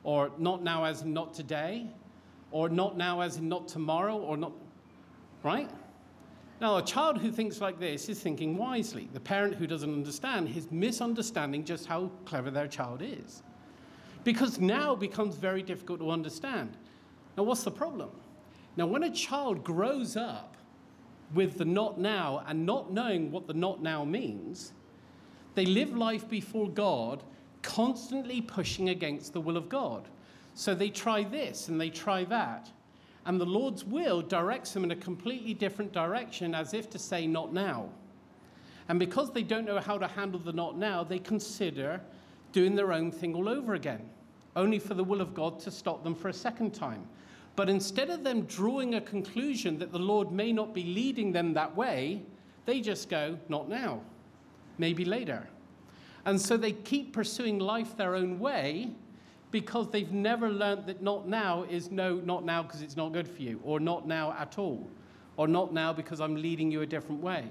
Or 0.03 0.29
not 0.37 0.61
now, 0.61 0.83
as 0.83 1.03
in 1.03 1.13
not 1.13 1.33
today? 1.33 1.87
Or 2.51 2.67
not 2.67 2.97
now, 2.97 3.21
as 3.21 3.37
in 3.37 3.47
not 3.47 3.69
tomorrow? 3.69 4.17
Or 4.17 4.35
not, 4.35 4.51
right? 5.41 5.69
Now, 6.59 6.75
a 6.75 6.83
child 6.83 7.17
who 7.17 7.31
thinks 7.31 7.61
like 7.61 7.79
this 7.79 8.09
is 8.09 8.19
thinking 8.19 8.57
wisely. 8.57 9.07
The 9.13 9.21
parent 9.21 9.55
who 9.55 9.67
doesn't 9.67 9.93
understand 9.93 10.53
is 10.53 10.69
misunderstanding 10.69 11.63
just 11.63 11.85
how 11.85 12.11
clever 12.25 12.51
their 12.51 12.67
child 12.67 13.01
is. 13.01 13.41
Because 14.25 14.59
now 14.59 14.95
becomes 14.95 15.37
very 15.37 15.63
difficult 15.63 16.01
to 16.01 16.11
understand. 16.11 16.75
Now, 17.37 17.43
what's 17.43 17.63
the 17.63 17.71
problem? 17.71 18.09
Now, 18.75 18.87
when 18.87 19.03
a 19.03 19.11
child 19.11 19.63
grows 19.63 20.17
up 20.17 20.57
with 21.33 21.57
the 21.57 21.65
not 21.65 21.99
now 21.99 22.43
and 22.47 22.65
not 22.65 22.91
knowing 22.91 23.31
what 23.31 23.47
the 23.47 23.53
not 23.53 23.81
now 23.81 24.03
means, 24.03 24.73
they 25.55 25.65
live 25.65 25.95
life 25.95 26.27
before 26.27 26.69
God, 26.69 27.23
constantly 27.61 28.41
pushing 28.41 28.89
against 28.89 29.33
the 29.33 29.41
will 29.41 29.57
of 29.57 29.69
God. 29.69 30.07
So 30.55 30.73
they 30.75 30.89
try 30.89 31.23
this 31.23 31.69
and 31.69 31.79
they 31.79 31.89
try 31.89 32.23
that. 32.25 32.69
And 33.25 33.39
the 33.39 33.45
Lord's 33.45 33.85
will 33.85 34.21
directs 34.21 34.73
them 34.73 34.83
in 34.83 34.91
a 34.91 34.95
completely 34.95 35.53
different 35.53 35.93
direction, 35.93 36.53
as 36.53 36.73
if 36.73 36.89
to 36.89 36.99
say, 36.99 37.25
not 37.25 37.53
now. 37.53 37.89
And 38.89 38.99
because 38.99 39.31
they 39.31 39.43
don't 39.43 39.65
know 39.65 39.79
how 39.79 39.97
to 39.97 40.07
handle 40.07 40.39
the 40.39 40.51
not 40.51 40.77
now, 40.77 41.03
they 41.03 41.19
consider 41.19 42.01
doing 42.51 42.75
their 42.75 42.91
own 42.91 43.11
thing 43.11 43.33
all 43.33 43.47
over 43.47 43.75
again, 43.75 44.09
only 44.55 44.77
for 44.77 44.93
the 44.93 45.03
will 45.03 45.21
of 45.21 45.33
God 45.33 45.59
to 45.61 45.71
stop 45.71 46.03
them 46.03 46.13
for 46.13 46.27
a 46.27 46.33
second 46.33 46.73
time. 46.73 47.07
But 47.55 47.69
instead 47.69 48.09
of 48.09 48.23
them 48.23 48.43
drawing 48.43 48.95
a 48.95 49.01
conclusion 49.01 49.77
that 49.79 49.91
the 49.91 49.99
Lord 49.99 50.31
may 50.31 50.51
not 50.51 50.73
be 50.73 50.83
leading 50.83 51.31
them 51.31 51.53
that 51.53 51.75
way, 51.75 52.23
they 52.65 52.81
just 52.81 53.09
go, 53.09 53.37
not 53.47 53.69
now, 53.69 54.01
maybe 54.77 55.05
later. 55.05 55.47
And 56.25 56.39
so 56.39 56.57
they 56.57 56.71
keep 56.71 57.13
pursuing 57.13 57.59
life 57.59 57.95
their 57.95 58.15
own 58.15 58.39
way 58.39 58.91
because 59.51 59.89
they've 59.91 60.11
never 60.11 60.49
learned 60.49 60.87
that 60.87 61.03
not 61.03 61.27
now 61.27 61.63
is 61.69 61.91
no, 61.91 62.15
not 62.15 62.43
now 62.43 62.63
because 62.63 62.81
it's 62.81 62.97
not 62.97 63.13
good 63.13 63.27
for 63.27 63.41
you, 63.41 63.59
or 63.63 63.79
not 63.79 64.07
now 64.07 64.33
at 64.39 64.57
all, 64.57 64.89
or 65.37 65.47
not 65.47 65.73
now 65.73 65.93
because 65.93 66.19
I'm 66.19 66.35
leading 66.35 66.71
you 66.71 66.81
a 66.81 66.87
different 66.87 67.21
way. 67.21 67.45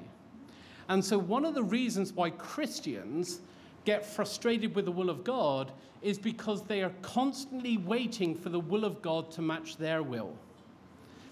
And 0.88 1.04
so, 1.04 1.16
one 1.16 1.44
of 1.44 1.54
the 1.54 1.62
reasons 1.62 2.12
why 2.12 2.30
Christians 2.30 3.40
get 3.84 4.04
frustrated 4.04 4.74
with 4.74 4.84
the 4.84 4.92
will 4.92 5.10
of 5.10 5.24
God 5.24 5.72
is 6.02 6.18
because 6.18 6.62
they 6.62 6.82
are 6.82 6.92
constantly 7.02 7.76
waiting 7.76 8.34
for 8.34 8.48
the 8.48 8.60
will 8.60 8.84
of 8.84 9.00
God 9.02 9.30
to 9.32 9.42
match 9.42 9.76
their 9.76 10.02
will. 10.02 10.32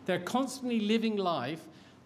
They're 0.06 0.20
constantly 0.20 0.80
living 0.80 1.16
life 1.16 1.60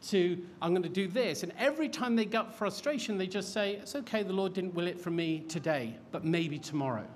to, 0.08 0.38
I'm 0.60 0.70
going 0.70 0.82
to 0.82 0.88
do 0.88 1.08
this. 1.08 1.42
And 1.42 1.52
every 1.58 1.88
time 1.88 2.16
they 2.16 2.24
get 2.24 2.54
frustration, 2.54 3.16
they 3.16 3.26
just 3.26 3.52
say, 3.52 3.74
It's 3.76 3.94
okay, 3.96 4.22
the 4.22 4.32
Lord 4.32 4.54
didn't 4.54 4.74
will 4.74 4.86
it 4.86 5.00
for 5.00 5.10
me 5.10 5.40
today, 5.48 5.96
but 6.12 6.24
maybe 6.24 6.58
tomorrow, 6.58 7.06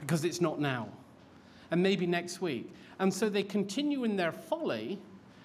because 0.00 0.24
it's 0.24 0.40
not 0.40 0.60
now. 0.60 0.88
And 1.70 1.82
maybe 1.82 2.06
next 2.06 2.40
week. 2.40 2.72
And 2.98 3.12
so 3.12 3.28
they 3.28 3.42
continue 3.42 4.04
in 4.04 4.16
their 4.16 4.32
folly 4.32 4.98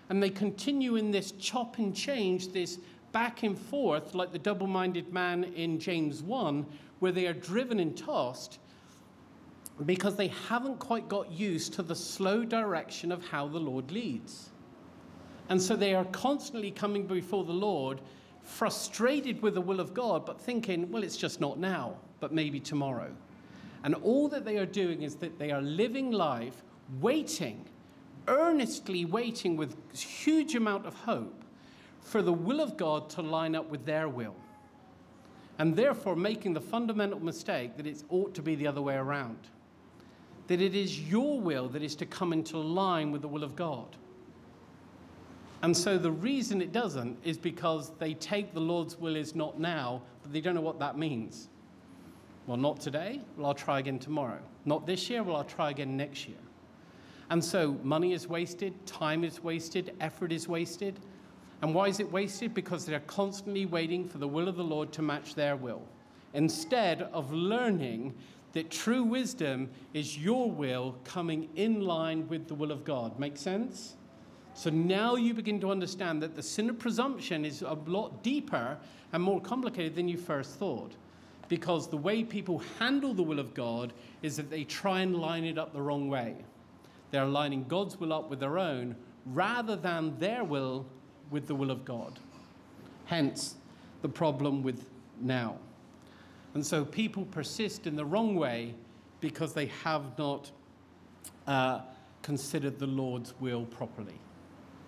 and 0.10 0.24
they 0.24 0.30
continue 0.30 0.96
in 0.96 1.12
this 1.12 1.32
chop 1.34 1.80
and 1.80 1.96
change, 1.96 2.54
this 2.54 2.80
back 3.12 3.44
and 3.44 3.58
forth, 3.58 4.16
like 4.16 4.32
the 4.32 4.40
double 4.40 4.68
minded 4.68 5.12
man 5.14 5.44
in 5.56 5.80
James 5.80 6.24
1, 6.24 6.66
where 7.04 7.12
they 7.12 7.28
are 7.28 7.34
driven 7.34 7.82
and 7.82 7.98
tossed 7.98 8.60
because 9.86 10.16
they 10.16 10.30
haven't 10.48 10.80
quite 10.80 11.10
got 11.10 11.30
used 11.30 11.74
to 11.74 11.84
the 11.84 11.94
slow 11.94 12.46
direction 12.46 13.12
of 13.12 13.22
how 13.28 13.46
the 13.46 13.60
Lord 13.60 13.92
leads. 13.92 14.52
And 15.50 15.62
so 15.62 15.76
they 15.76 15.96
are 15.96 16.06
constantly 16.06 16.72
coming 16.72 17.06
before 17.06 17.44
the 17.44 17.52
Lord, 17.52 18.00
frustrated 18.44 19.42
with 19.42 19.56
the 19.56 19.60
will 19.60 19.82
of 19.82 19.94
God, 19.94 20.26
but 20.26 20.40
thinking, 20.40 20.90
well, 20.94 21.04
it's 21.04 21.18
just 21.18 21.42
not 21.42 21.60
now, 21.60 21.98
but 22.22 22.32
maybe 22.32 22.62
tomorrow. 22.62 23.12
And 23.84 23.96
all 23.96 24.30
that 24.30 24.46
they 24.46 24.56
are 24.56 24.66
doing 24.66 25.02
is 25.02 25.16
that 25.16 25.38
they 25.38 25.52
are 25.52 25.62
living 25.62 26.10
life 26.10 26.64
waiting, 27.02 27.66
earnestly 28.30 29.04
waiting 29.04 29.58
with 29.58 29.76
huge 29.94 30.56
amount 30.56 30.86
of 30.86 30.94
hope 30.94 31.44
for 32.00 32.22
the 32.22 32.32
will 32.32 32.62
of 32.62 32.78
God 32.78 33.10
to 33.10 33.22
line 33.22 33.56
up 33.56 33.70
with 33.70 33.86
their 33.86 34.08
will 34.08 34.38
and 35.60 35.76
therefore 35.76 36.16
making 36.16 36.54
the 36.54 36.62
fundamental 36.62 37.20
mistake 37.20 37.78
that 37.78 37.88
it 37.88 38.04
ought 38.10 38.34
to 38.34 38.42
be 38.42 38.56
the 38.56 38.68
other 38.68 38.82
way 38.82 38.96
around. 38.96 39.38
That 40.48 40.62
it 40.62 40.76
is 40.76 41.00
your 41.00 41.40
will 41.40 41.70
that 41.70 41.84
is 41.84 41.96
to 41.96 42.06
come 42.06 42.34
into 42.34 42.58
line 42.58 43.12
with 43.12 43.22
the 43.22 43.28
will 43.28 43.44
of 43.44 43.56
God. 43.56 43.96
And 45.62 45.76
so 45.76 45.98
the 45.98 46.12
reason 46.12 46.62
it 46.62 46.74
doesn't 46.74 47.18
is 47.24 47.38
because 47.38 47.92
they 47.98 48.14
take 48.16 48.54
the 48.54 48.60
Lord's 48.60 48.98
will 48.98 49.16
is 49.16 49.34
not 49.34 49.60
now, 49.60 50.02
but 50.22 50.34
they 50.34 50.42
don't 50.42 50.56
know 50.56 50.62
what 50.62 50.80
that 50.80 50.98
means. 50.98 51.48
Well, 52.46 52.58
not 52.58 52.82
today. 52.82 53.22
Well, 53.38 53.48
I'll 53.48 53.54
try 53.54 53.80
again 53.80 54.00
tomorrow. 54.00 54.40
Not 54.66 54.86
this 54.86 55.10
year. 55.10 55.24
Well, 55.24 55.38
I'll 55.38 55.46
try 55.46 55.70
again 55.70 55.96
next 55.96 56.28
year. 56.28 56.38
And 57.30 57.44
so 57.44 57.78
money 57.84 58.14
is 58.14 58.28
wasted, 58.28 58.74
time 58.86 59.24
is 59.24 59.42
wasted, 59.42 59.96
effort 60.02 60.32
is 60.32 60.48
wasted. 60.48 61.00
And 61.64 61.74
why 61.74 61.88
is 61.88 62.02
it 62.02 62.12
wasted? 62.12 62.54
Because 62.54 62.86
they're 62.86 63.00
constantly 63.00 63.66
waiting 63.66 64.06
for 64.06 64.18
the 64.18 64.28
will 64.28 64.50
of 64.50 64.58
the 64.58 64.64
Lord 64.64 64.92
to 64.92 65.02
match 65.02 65.34
their 65.34 65.56
will, 65.56 65.82
instead 66.34 67.04
of 67.14 67.32
learning 67.32 68.14
that 68.52 68.70
true 68.70 69.02
wisdom 69.02 69.70
is 69.94 70.18
your 70.18 70.52
will 70.52 70.98
coming 71.06 71.48
in 71.56 71.80
line 71.80 72.28
with 72.28 72.50
the 72.50 72.54
will 72.54 72.70
of 72.70 72.84
God. 72.84 73.18
Make 73.18 73.38
sense? 73.38 73.96
So 74.54 74.70
now 74.72 75.16
you 75.16 75.34
begin 75.34 75.62
to 75.62 75.72
understand 75.72 76.22
that 76.22 76.36
the 76.36 76.44
sin 76.44 76.70
of 76.70 76.78
presumption 76.78 77.46
is 77.46 77.62
a 77.62 77.78
lot 77.86 78.22
deeper 78.24 78.78
and 79.14 79.24
more 79.24 79.40
complicated 79.40 79.96
than 79.96 80.10
you 80.10 80.18
first 80.18 80.60
thought. 80.60 80.92
Because 81.48 81.88
the 81.88 81.96
way 81.96 82.26
people 82.26 82.62
handle 82.78 83.14
the 83.14 83.24
will 83.24 83.40
of 83.40 83.54
God 83.54 83.94
is 84.22 84.36
that 84.36 84.50
they 84.50 84.66
try 84.66 85.00
and 85.00 85.16
line 85.16 85.46
it 85.46 85.58
up 85.58 85.72
the 85.72 85.82
wrong 85.82 86.10
way. 86.10 86.36
They're 87.12 87.24
lining 87.24 87.64
God's 87.70 87.98
will 88.02 88.12
up 88.12 88.30
with 88.30 88.42
their 88.42 88.60
own 88.60 88.98
rather 89.28 89.78
than 89.78 90.20
their 90.20 90.44
will 90.44 90.86
with 91.32 91.48
the 91.48 91.56
will 91.56 91.72
of 91.72 91.86
God. 91.86 92.20
Hence, 93.06 93.56
the 94.02 94.10
problem 94.10 94.64
with 94.64 94.86
now. 95.22 95.58
And 96.54 96.66
so 96.66 96.86
people 96.86 97.26
persist 97.26 97.88
in 97.88 97.96
the 97.96 98.06
wrong 98.06 98.36
way 98.36 98.76
because 99.22 99.54
they 99.54 99.68
have 99.84 100.18
not 100.18 100.52
uh, 101.48 101.80
considered 102.22 102.78
the 102.80 102.88
Lord's 102.88 103.34
will 103.40 103.66
properly. 103.66 104.20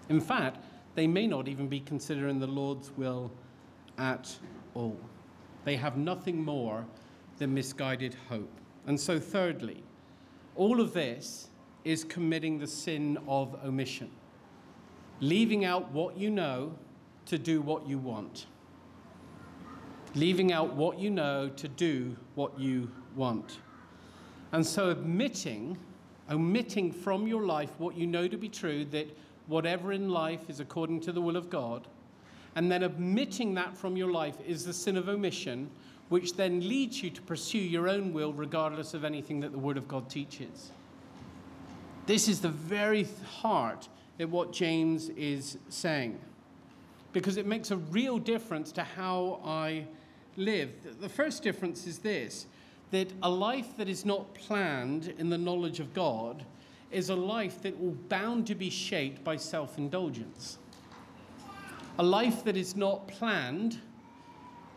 In 0.10 0.22
fact, 0.22 0.64
they 0.94 1.08
may 1.08 1.28
not 1.28 1.48
even 1.48 1.68
be 1.68 1.80
considering 1.80 2.40
the 2.40 2.48
Lord's 2.48 2.92
will 2.98 3.32
at 3.98 4.36
all. 4.74 5.00
They 5.64 5.76
have 5.76 5.98
nothing 5.98 6.44
more 6.44 6.86
than 7.38 7.54
misguided 7.54 8.16
hope. 8.30 8.52
And 8.88 9.00
so, 9.00 9.20
thirdly, 9.20 9.84
all 10.56 10.80
of 10.80 10.94
this 10.94 11.50
is 11.84 12.04
committing 12.04 12.60
the 12.60 12.68
sin 12.68 13.18
of 13.28 13.58
omission 13.66 14.10
leaving 15.20 15.66
out 15.66 15.92
what 15.92 16.18
you 16.18 16.30
know 16.30 16.74
to 17.26 17.38
do 17.38 17.62
what 17.62 17.88
you 17.88 17.98
want. 17.98 18.46
leaving 20.16 20.54
out 20.54 20.74
what 20.74 20.98
you 20.98 21.10
know 21.10 21.50
to 21.50 21.68
do 21.68 22.16
what 22.36 22.58
you 22.58 22.90
want. 23.16 23.60
And 24.52 24.66
so 24.66 24.90
admitting, 24.90 25.78
omitting 26.32 26.92
from 26.92 27.28
your 27.28 27.46
life 27.46 27.72
what 27.78 27.96
you 27.96 28.08
know 28.08 28.28
to 28.28 28.38
be 28.38 28.50
true, 28.50 28.86
that 28.86 29.16
whatever 29.48 29.92
in 29.92 30.10
life 30.10 30.50
is 30.50 30.60
according 30.60 31.02
to 31.02 31.12
the 31.12 31.22
will 31.22 31.36
of 31.36 31.50
God, 31.50 31.88
and 32.56 32.72
then 32.72 32.84
omitting 32.84 33.54
that 33.56 33.78
from 33.78 33.98
your 33.98 34.12
life 34.12 34.38
is 34.48 34.64
the 34.66 34.74
sin 34.74 34.96
of 34.96 35.10
omission, 35.10 35.70
which 36.08 36.34
then 36.34 36.68
leads 36.68 37.04
you 37.04 37.10
to 37.10 37.22
pursue 37.22 37.58
your 37.58 37.90
own 37.90 38.14
will 38.14 38.32
regardless 38.32 38.94
of 38.94 39.04
anything 39.04 39.42
that 39.42 39.52
the 39.52 39.60
Word 39.60 39.76
of 39.76 39.88
God 39.88 40.10
teaches. 40.10 40.72
This 42.06 42.30
is 42.30 42.40
the 42.40 42.50
very 42.50 43.08
heart 43.42 43.90
of 44.20 44.32
what 44.32 44.52
James 44.52 45.10
is 45.10 45.58
saying, 45.70 46.20
because 47.14 47.38
it 47.38 47.46
makes 47.46 47.72
a 47.72 47.78
real 47.78 48.18
difference 48.18 48.72
to 48.74 48.84
how 48.84 49.40
I 49.44 49.86
live. 50.38 50.72
The 51.00 51.10
first 51.10 51.44
difference 51.44 51.86
is 51.88 52.00
this 52.00 52.48
that 52.92 53.12
a 53.24 53.30
life 53.30 53.76
that 53.78 53.90
is 53.90 54.06
not 54.06 54.34
planned 54.36 55.14
in 55.18 55.30
the 55.30 55.38
knowledge 55.38 55.80
of 55.80 55.94
God 55.94 56.46
is 56.92 57.10
a 57.10 57.16
life 57.16 57.62
that 57.64 57.78
will 57.80 57.96
bound 58.10 58.48
to 58.48 58.56
be 58.56 58.70
shaped 58.70 59.24
by 59.24 59.36
self 59.36 59.78
indulgence. 59.78 60.58
A 61.98 62.04
life 62.04 62.44
that 62.44 62.56
is 62.58 62.76
not 62.76 63.08
planned 63.08 63.80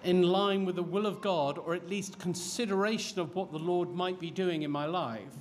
in 0.05 0.23
line 0.23 0.65
with 0.65 0.77
the 0.77 0.83
will 0.83 1.07
of 1.07 1.21
God, 1.21 1.59
or 1.59 1.75
at 1.75 1.89
least 1.89 2.19
consideration 2.19 3.21
of 3.21 3.35
what 3.35 3.53
the 3.53 3.59
Lord 3.59 3.95
might 3.95 4.21
be 4.21 4.31
doing 4.31 4.63
in 4.63 4.71
my 4.71 4.87
life, 4.87 5.35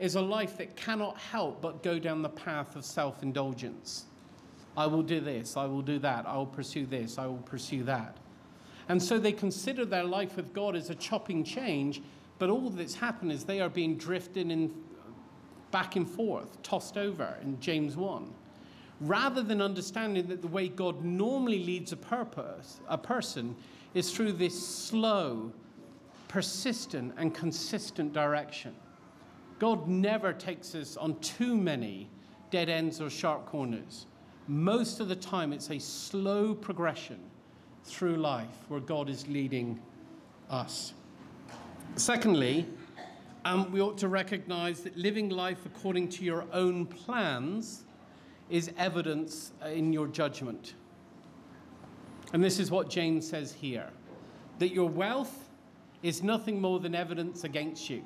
is 0.00 0.14
a 0.14 0.20
life 0.20 0.56
that 0.56 0.74
cannot 0.76 1.18
help 1.18 1.60
but 1.60 1.82
go 1.82 1.98
down 1.98 2.22
the 2.22 2.28
path 2.28 2.74
of 2.74 2.84
self 2.84 3.22
indulgence. 3.22 4.06
I 4.76 4.86
will 4.86 5.02
do 5.02 5.20
this, 5.20 5.56
I 5.56 5.66
will 5.66 5.82
do 5.82 5.98
that, 5.98 6.26
I 6.26 6.36
will 6.36 6.46
pursue 6.46 6.86
this, 6.86 7.18
I 7.18 7.26
will 7.26 7.36
pursue 7.38 7.82
that. 7.84 8.16
And 8.88 9.00
so 9.00 9.18
they 9.18 9.32
consider 9.32 9.84
their 9.84 10.04
life 10.04 10.36
with 10.36 10.52
God 10.52 10.74
as 10.74 10.90
a 10.90 10.94
chopping 10.94 11.44
change, 11.44 12.02
but 12.38 12.50
all 12.50 12.70
that's 12.70 12.94
happened 12.94 13.30
is 13.30 13.44
they 13.44 13.60
are 13.60 13.68
being 13.68 13.96
drifted 13.96 14.50
in 14.50 14.72
back 15.70 15.96
and 15.96 16.08
forth, 16.08 16.60
tossed 16.62 16.96
over 16.96 17.36
in 17.42 17.60
James 17.60 17.96
1. 17.96 18.32
Rather 19.00 19.42
than 19.42 19.62
understanding 19.62 20.26
that 20.28 20.42
the 20.42 20.48
way 20.48 20.68
God 20.68 21.04
normally 21.04 21.64
leads 21.64 21.92
a 21.92 21.96
purpose, 21.96 22.80
a 22.88 22.98
person, 22.98 23.54
is 23.94 24.12
through 24.12 24.32
this 24.32 24.66
slow, 24.66 25.52
persistent, 26.28 27.14
and 27.16 27.34
consistent 27.34 28.12
direction. 28.12 28.74
God 29.60 29.86
never 29.86 30.32
takes 30.32 30.74
us 30.74 30.96
on 30.96 31.20
too 31.20 31.54
many 31.54 32.08
dead 32.50 32.70
ends 32.70 32.98
or 33.00 33.10
sharp 33.10 33.44
corners. 33.44 34.06
Most 34.48 35.00
of 35.00 35.08
the 35.08 35.14
time, 35.14 35.52
it's 35.52 35.70
a 35.70 35.78
slow 35.78 36.54
progression 36.54 37.20
through 37.84 38.16
life 38.16 38.64
where 38.68 38.80
God 38.80 39.10
is 39.10 39.28
leading 39.28 39.78
us. 40.48 40.94
Secondly, 41.96 42.66
um, 43.44 43.70
we 43.70 43.82
ought 43.82 43.98
to 43.98 44.08
recognize 44.08 44.80
that 44.80 44.96
living 44.96 45.28
life 45.28 45.66
according 45.66 46.08
to 46.08 46.24
your 46.24 46.46
own 46.52 46.86
plans 46.86 47.84
is 48.48 48.72
evidence 48.78 49.52
in 49.66 49.92
your 49.92 50.06
judgment. 50.06 50.74
And 52.32 52.42
this 52.42 52.58
is 52.58 52.70
what 52.70 52.88
James 52.88 53.28
says 53.28 53.52
here 53.52 53.90
that 54.58 54.72
your 54.72 54.88
wealth 54.88 55.50
is 56.02 56.22
nothing 56.22 56.60
more 56.60 56.80
than 56.80 56.94
evidence 56.94 57.44
against 57.44 57.90
you. 57.90 58.02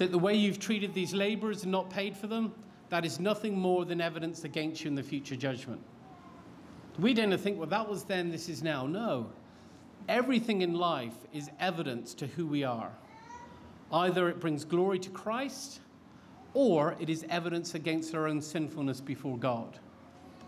That 0.00 0.12
the 0.12 0.18
way 0.18 0.34
you've 0.34 0.58
treated 0.58 0.94
these 0.94 1.12
laborers 1.12 1.64
and 1.64 1.70
not 1.70 1.90
paid 1.90 2.16
for 2.16 2.26
them, 2.26 2.54
that 2.88 3.04
is 3.04 3.20
nothing 3.20 3.58
more 3.58 3.84
than 3.84 4.00
evidence 4.00 4.44
against 4.44 4.82
you 4.82 4.88
in 4.88 4.94
the 4.94 5.02
future 5.02 5.36
judgment. 5.36 5.78
We 6.98 7.12
tend 7.12 7.32
to 7.32 7.36
think, 7.36 7.58
well, 7.58 7.66
that 7.66 7.86
was 7.86 8.04
then, 8.04 8.30
this 8.30 8.48
is 8.48 8.62
now. 8.62 8.86
No. 8.86 9.30
Everything 10.08 10.62
in 10.62 10.72
life 10.72 11.12
is 11.34 11.50
evidence 11.60 12.14
to 12.14 12.26
who 12.28 12.46
we 12.46 12.64
are. 12.64 12.90
Either 13.92 14.30
it 14.30 14.40
brings 14.40 14.64
glory 14.64 14.98
to 15.00 15.10
Christ, 15.10 15.80
or 16.54 16.96
it 16.98 17.10
is 17.10 17.26
evidence 17.28 17.74
against 17.74 18.14
our 18.14 18.26
own 18.26 18.40
sinfulness 18.40 19.02
before 19.02 19.36
God. 19.36 19.78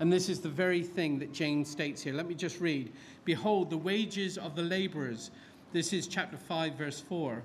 And 0.00 0.10
this 0.10 0.30
is 0.30 0.40
the 0.40 0.48
very 0.48 0.82
thing 0.82 1.18
that 1.18 1.34
James 1.34 1.68
states 1.68 2.00
here. 2.00 2.14
Let 2.14 2.26
me 2.26 2.34
just 2.34 2.58
read. 2.58 2.90
Behold, 3.26 3.68
the 3.68 3.76
wages 3.76 4.38
of 4.38 4.56
the 4.56 4.62
laborers, 4.62 5.30
this 5.74 5.92
is 5.92 6.06
chapter 6.06 6.38
5, 6.38 6.72
verse 6.72 7.00
4, 7.00 7.42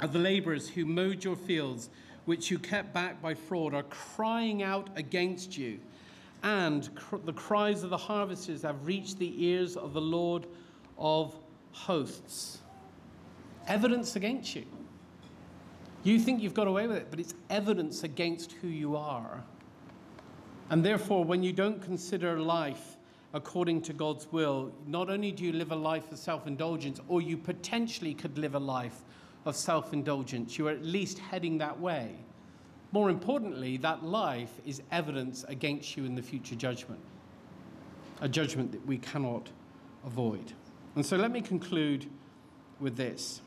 of 0.00 0.12
the 0.12 0.18
laborers 0.18 0.68
who 0.68 0.84
mowed 0.84 1.24
your 1.24 1.36
fields, 1.36 1.90
which 2.24 2.50
you 2.50 2.58
kept 2.58 2.92
back 2.92 3.20
by 3.22 3.34
fraud, 3.34 3.74
are 3.74 3.84
crying 3.84 4.62
out 4.62 4.90
against 4.96 5.56
you 5.56 5.78
and 6.44 6.94
cr- 6.94 7.16
the 7.16 7.32
cries 7.32 7.82
of 7.82 7.90
the 7.90 7.96
harvesters 7.96 8.62
have 8.62 8.86
reached 8.86 9.18
the 9.18 9.44
ears 9.44 9.76
of 9.76 9.94
the 9.94 10.00
Lord 10.00 10.46
of 10.98 11.34
hosts. 11.72 12.58
Evidence 13.66 14.14
against 14.14 14.54
you. 14.54 14.66
You 16.04 16.18
think 16.18 16.42
you've 16.42 16.54
got 16.54 16.68
away 16.68 16.86
with 16.86 16.98
it, 16.98 17.06
but 17.08 17.18
it's 17.18 17.34
evidence 17.48 18.04
against 18.04 18.52
who 18.52 18.68
you 18.68 18.94
are. 18.94 19.42
And 20.68 20.84
therefore, 20.84 21.24
when 21.24 21.42
you 21.42 21.52
don't 21.52 21.80
consider 21.80 22.38
life 22.38 22.98
according 23.32 23.80
to 23.82 23.94
God's 23.94 24.30
will, 24.30 24.70
not 24.86 25.08
only 25.08 25.32
do 25.32 25.44
you 25.44 25.52
live 25.52 25.72
a 25.72 25.76
life 25.76 26.12
of 26.12 26.18
self 26.18 26.46
indulgence, 26.46 27.00
or 27.08 27.22
you 27.22 27.38
potentially 27.38 28.12
could 28.12 28.36
live 28.36 28.54
a 28.54 28.60
life 28.60 29.02
of 29.44 29.56
self 29.56 29.92
indulgence, 29.92 30.58
you 30.58 30.68
are 30.68 30.70
at 30.70 30.84
least 30.84 31.18
heading 31.18 31.58
that 31.58 31.78
way. 31.78 32.16
More 32.92 33.10
importantly, 33.10 33.76
that 33.78 34.04
life 34.04 34.52
is 34.64 34.82
evidence 34.92 35.44
against 35.48 35.96
you 35.96 36.04
in 36.04 36.14
the 36.14 36.22
future 36.22 36.54
judgment, 36.54 37.00
a 38.20 38.28
judgment 38.28 38.72
that 38.72 38.86
we 38.86 38.98
cannot 38.98 39.50
avoid. 40.06 40.52
And 40.94 41.04
so 41.04 41.16
let 41.16 41.32
me 41.32 41.40
conclude 41.40 42.08
with 42.78 42.96
this. 42.96 43.40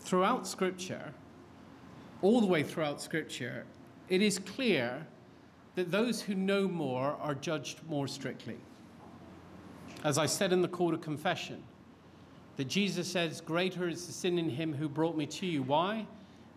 Throughout 0.00 0.46
Scripture, 0.46 1.12
all 2.22 2.40
the 2.40 2.46
way 2.46 2.62
throughout 2.62 3.00
Scripture, 3.00 3.64
it 4.08 4.22
is 4.22 4.38
clear 4.38 5.06
that 5.74 5.90
those 5.90 6.20
who 6.20 6.34
know 6.34 6.68
more 6.68 7.16
are 7.20 7.34
judged 7.34 7.80
more 7.88 8.06
strictly. 8.06 8.58
As 10.04 10.18
I 10.18 10.26
said 10.26 10.52
in 10.52 10.62
the 10.62 10.68
call 10.68 10.90
to 10.90 10.98
confession, 10.98 11.62
that 12.56 12.64
Jesus 12.64 13.08
says, 13.08 13.40
Greater 13.40 13.88
is 13.88 14.06
the 14.06 14.12
sin 14.12 14.38
in 14.38 14.48
him 14.48 14.74
who 14.74 14.88
brought 14.88 15.16
me 15.16 15.26
to 15.26 15.46
you. 15.46 15.62
Why? 15.62 16.06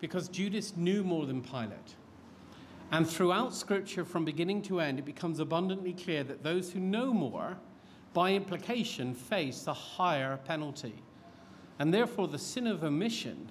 Because 0.01 0.27
Judas 0.27 0.75
knew 0.75 1.03
more 1.03 1.25
than 1.25 1.41
Pilate. 1.41 1.95
And 2.91 3.07
throughout 3.07 3.53
Scripture, 3.53 4.05
from 4.05 4.25
beginning 4.25 4.61
to 4.63 4.79
end, 4.79 4.99
it 4.99 5.05
becomes 5.05 5.39
abundantly 5.39 5.93
clear 5.93 6.23
that 6.23 6.43
those 6.43 6.71
who 6.71 6.79
know 6.79 7.13
more, 7.13 7.57
by 8.13 8.33
implication, 8.33 9.13
face 9.13 9.67
a 9.67 9.73
higher 9.73 10.37
penalty. 10.37 10.95
And 11.79 11.93
therefore, 11.93 12.27
the 12.27 12.39
sin 12.39 12.67
of 12.67 12.83
omission 12.83 13.49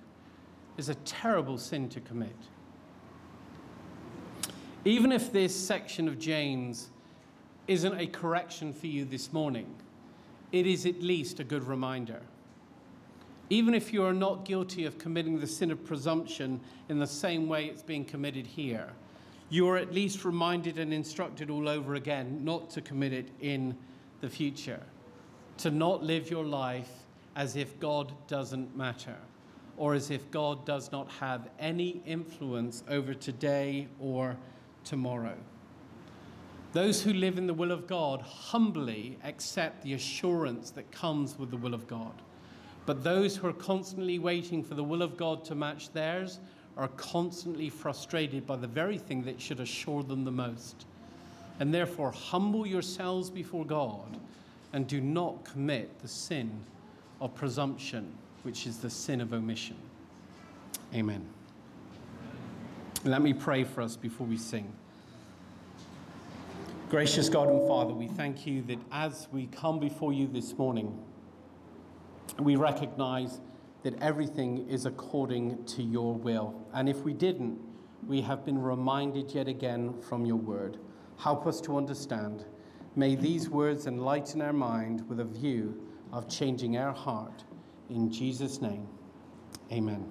is 0.77 0.89
a 0.89 0.95
terrible 0.97 1.59
sin 1.59 1.89
to 1.91 2.01
commit. 2.01 2.37
Even 4.85 5.13
if 5.13 5.33
this 5.33 5.55
section 5.55 6.09
of 6.09 6.19
James 6.19 6.91
isn't 7.69 7.99
a 7.99 8.07
correction 8.07 8.73
for 8.73 8.87
you 8.87 9.05
this 9.05 9.33
morning, 9.33 9.75
it 10.53 10.67
is 10.67 10.87
at 10.87 11.03
least 11.03 11.41
a 11.41 11.45
good 11.45 11.65
reminder. 11.65 12.21
Even 13.51 13.75
if 13.75 13.93
you 13.93 14.03
are 14.05 14.13
not 14.13 14.45
guilty 14.45 14.87
of 14.87 14.99
committing 14.99 15.39
the 15.39 15.47
sin 15.47 15.71
of 15.71 15.85
presumption 15.85 16.61
in 16.89 16.99
the 16.99 17.07
same 17.07 17.49
way 17.49 17.67
it's 17.67 17.83
being 17.83 18.05
committed 18.05 18.47
here, 18.47 18.91
you 19.51 19.69
are 19.69 19.77
at 19.77 19.93
least 19.93 20.25
reminded 20.25 20.79
and 20.79 20.93
instructed 20.93 21.51
all 21.51 21.69
over 21.69 21.95
again 21.95 22.45
not 22.45 22.71
to 22.71 22.81
commit 22.81 23.13
it 23.13 23.29
in 23.41 23.77
the 24.21 24.29
future, 24.29 24.83
to 25.59 25.71
not 25.71 26.03
live 26.03 26.31
your 26.31 26.45
life 26.45 26.91
as 27.37 27.57
if 27.57 27.79
God 27.79 28.13
doesn't 28.27 28.75
matter, 28.77 29.17
or 29.77 29.95
as 29.95 30.11
if 30.11 30.31
God 30.31 30.65
does 30.65 30.91
not 30.91 31.11
have 31.11 31.51
any 31.59 32.03
influence 32.07 32.83
over 32.89 33.13
today 33.13 33.89
or 34.01 34.37
tomorrow. 34.85 35.37
Those 36.73 37.03
who 37.03 37.13
live 37.13 37.39
in 37.39 37.47
the 37.47 37.55
will 37.55 37.71
of 37.71 37.87
God 37.87 38.21
humbly 38.23 39.19
accept 39.23 39.83
the 39.83 39.93
assurance 39.93 40.71
that 40.71 40.91
comes 40.91 41.39
with 41.39 41.51
the 41.51 41.57
will 41.57 41.75
of 41.75 41.87
God. 41.87 42.15
But 42.87 43.03
those 43.03 43.37
who 43.37 43.47
are 43.47 43.53
constantly 43.53 44.19
waiting 44.19 44.63
for 44.63 44.75
the 44.75 44.85
will 44.85 45.03
of 45.03 45.17
God 45.17 45.45
to 45.47 45.55
match 45.55 45.93
theirs 45.93 46.39
are 46.77 46.89
constantly 46.89 47.71
frustrated 47.71 48.47
by 48.47 48.57
the 48.57 48.67
very 48.67 48.99
thing 48.99 49.25
that 49.25 49.41
should 49.41 49.61
assure 49.61 50.03
them 50.03 50.25
the 50.25 50.31
most. 50.31 50.87
And 51.61 51.73
therefore, 51.73 52.11
humble 52.11 52.67
yourselves 52.67 53.31
before 53.31 53.65
God 53.65 54.19
and 54.73 54.87
do 54.87 55.01
not 55.01 55.45
commit 55.45 56.01
the 56.01 56.09
sin 56.09 56.51
of 57.21 57.35
presumption, 57.35 58.13
which 58.43 58.67
is 58.67 58.79
the 58.79 58.91
sin 58.91 59.21
of 59.21 59.33
omission. 59.33 59.77
Amen. 60.93 61.25
Let 63.05 63.23
me 63.23 63.33
pray 63.33 63.65
for 63.65 63.83
us 63.83 63.97
before 63.97 64.27
we 64.27 64.37
sing. 64.37 64.71
Gracious 66.91 67.29
God 67.29 67.49
and 67.49 67.67
Father, 67.69 67.95
we 67.95 68.09
thank 68.09 68.47
you 68.47 68.63
that 68.63 68.79
as 68.93 69.29
we 69.33 69.47
come 69.47 69.79
before 69.79 70.13
you 70.13 70.27
this 70.27 70.57
morning, 70.59 70.97
we 72.39 72.57
recognize 72.57 73.41
that 73.83 74.01
everything 74.03 74.69
is 74.69 74.87
according 74.87 75.65
to 75.67 75.83
your 75.83 76.15
will. 76.15 76.67
And 76.73 76.89
if 76.89 76.99
we 76.99 77.13
didn't, 77.13 77.59
we 78.07 78.21
have 78.23 78.45
been 78.45 78.61
reminded 78.61 79.33
yet 79.33 79.49
again 79.49 79.95
from 80.01 80.25
your 80.27 80.37
word. 80.37 80.79
Help 81.19 81.47
us 81.47 81.61
to 81.63 81.77
understand. 81.77 82.45
May 82.97 83.15
these 83.15 83.49
words 83.49 83.87
enlighten 83.87 84.41
our 84.41 84.53
mind 84.53 85.09
with 85.09 85.21
a 85.21 85.25
view 85.25 85.81
of 86.13 86.29
changing 86.29 86.77
our 86.77 86.93
heart. 86.93 87.45
In 87.91 88.11
Jesus' 88.11 88.61
name, 88.61 88.89
amen. 89.73 90.11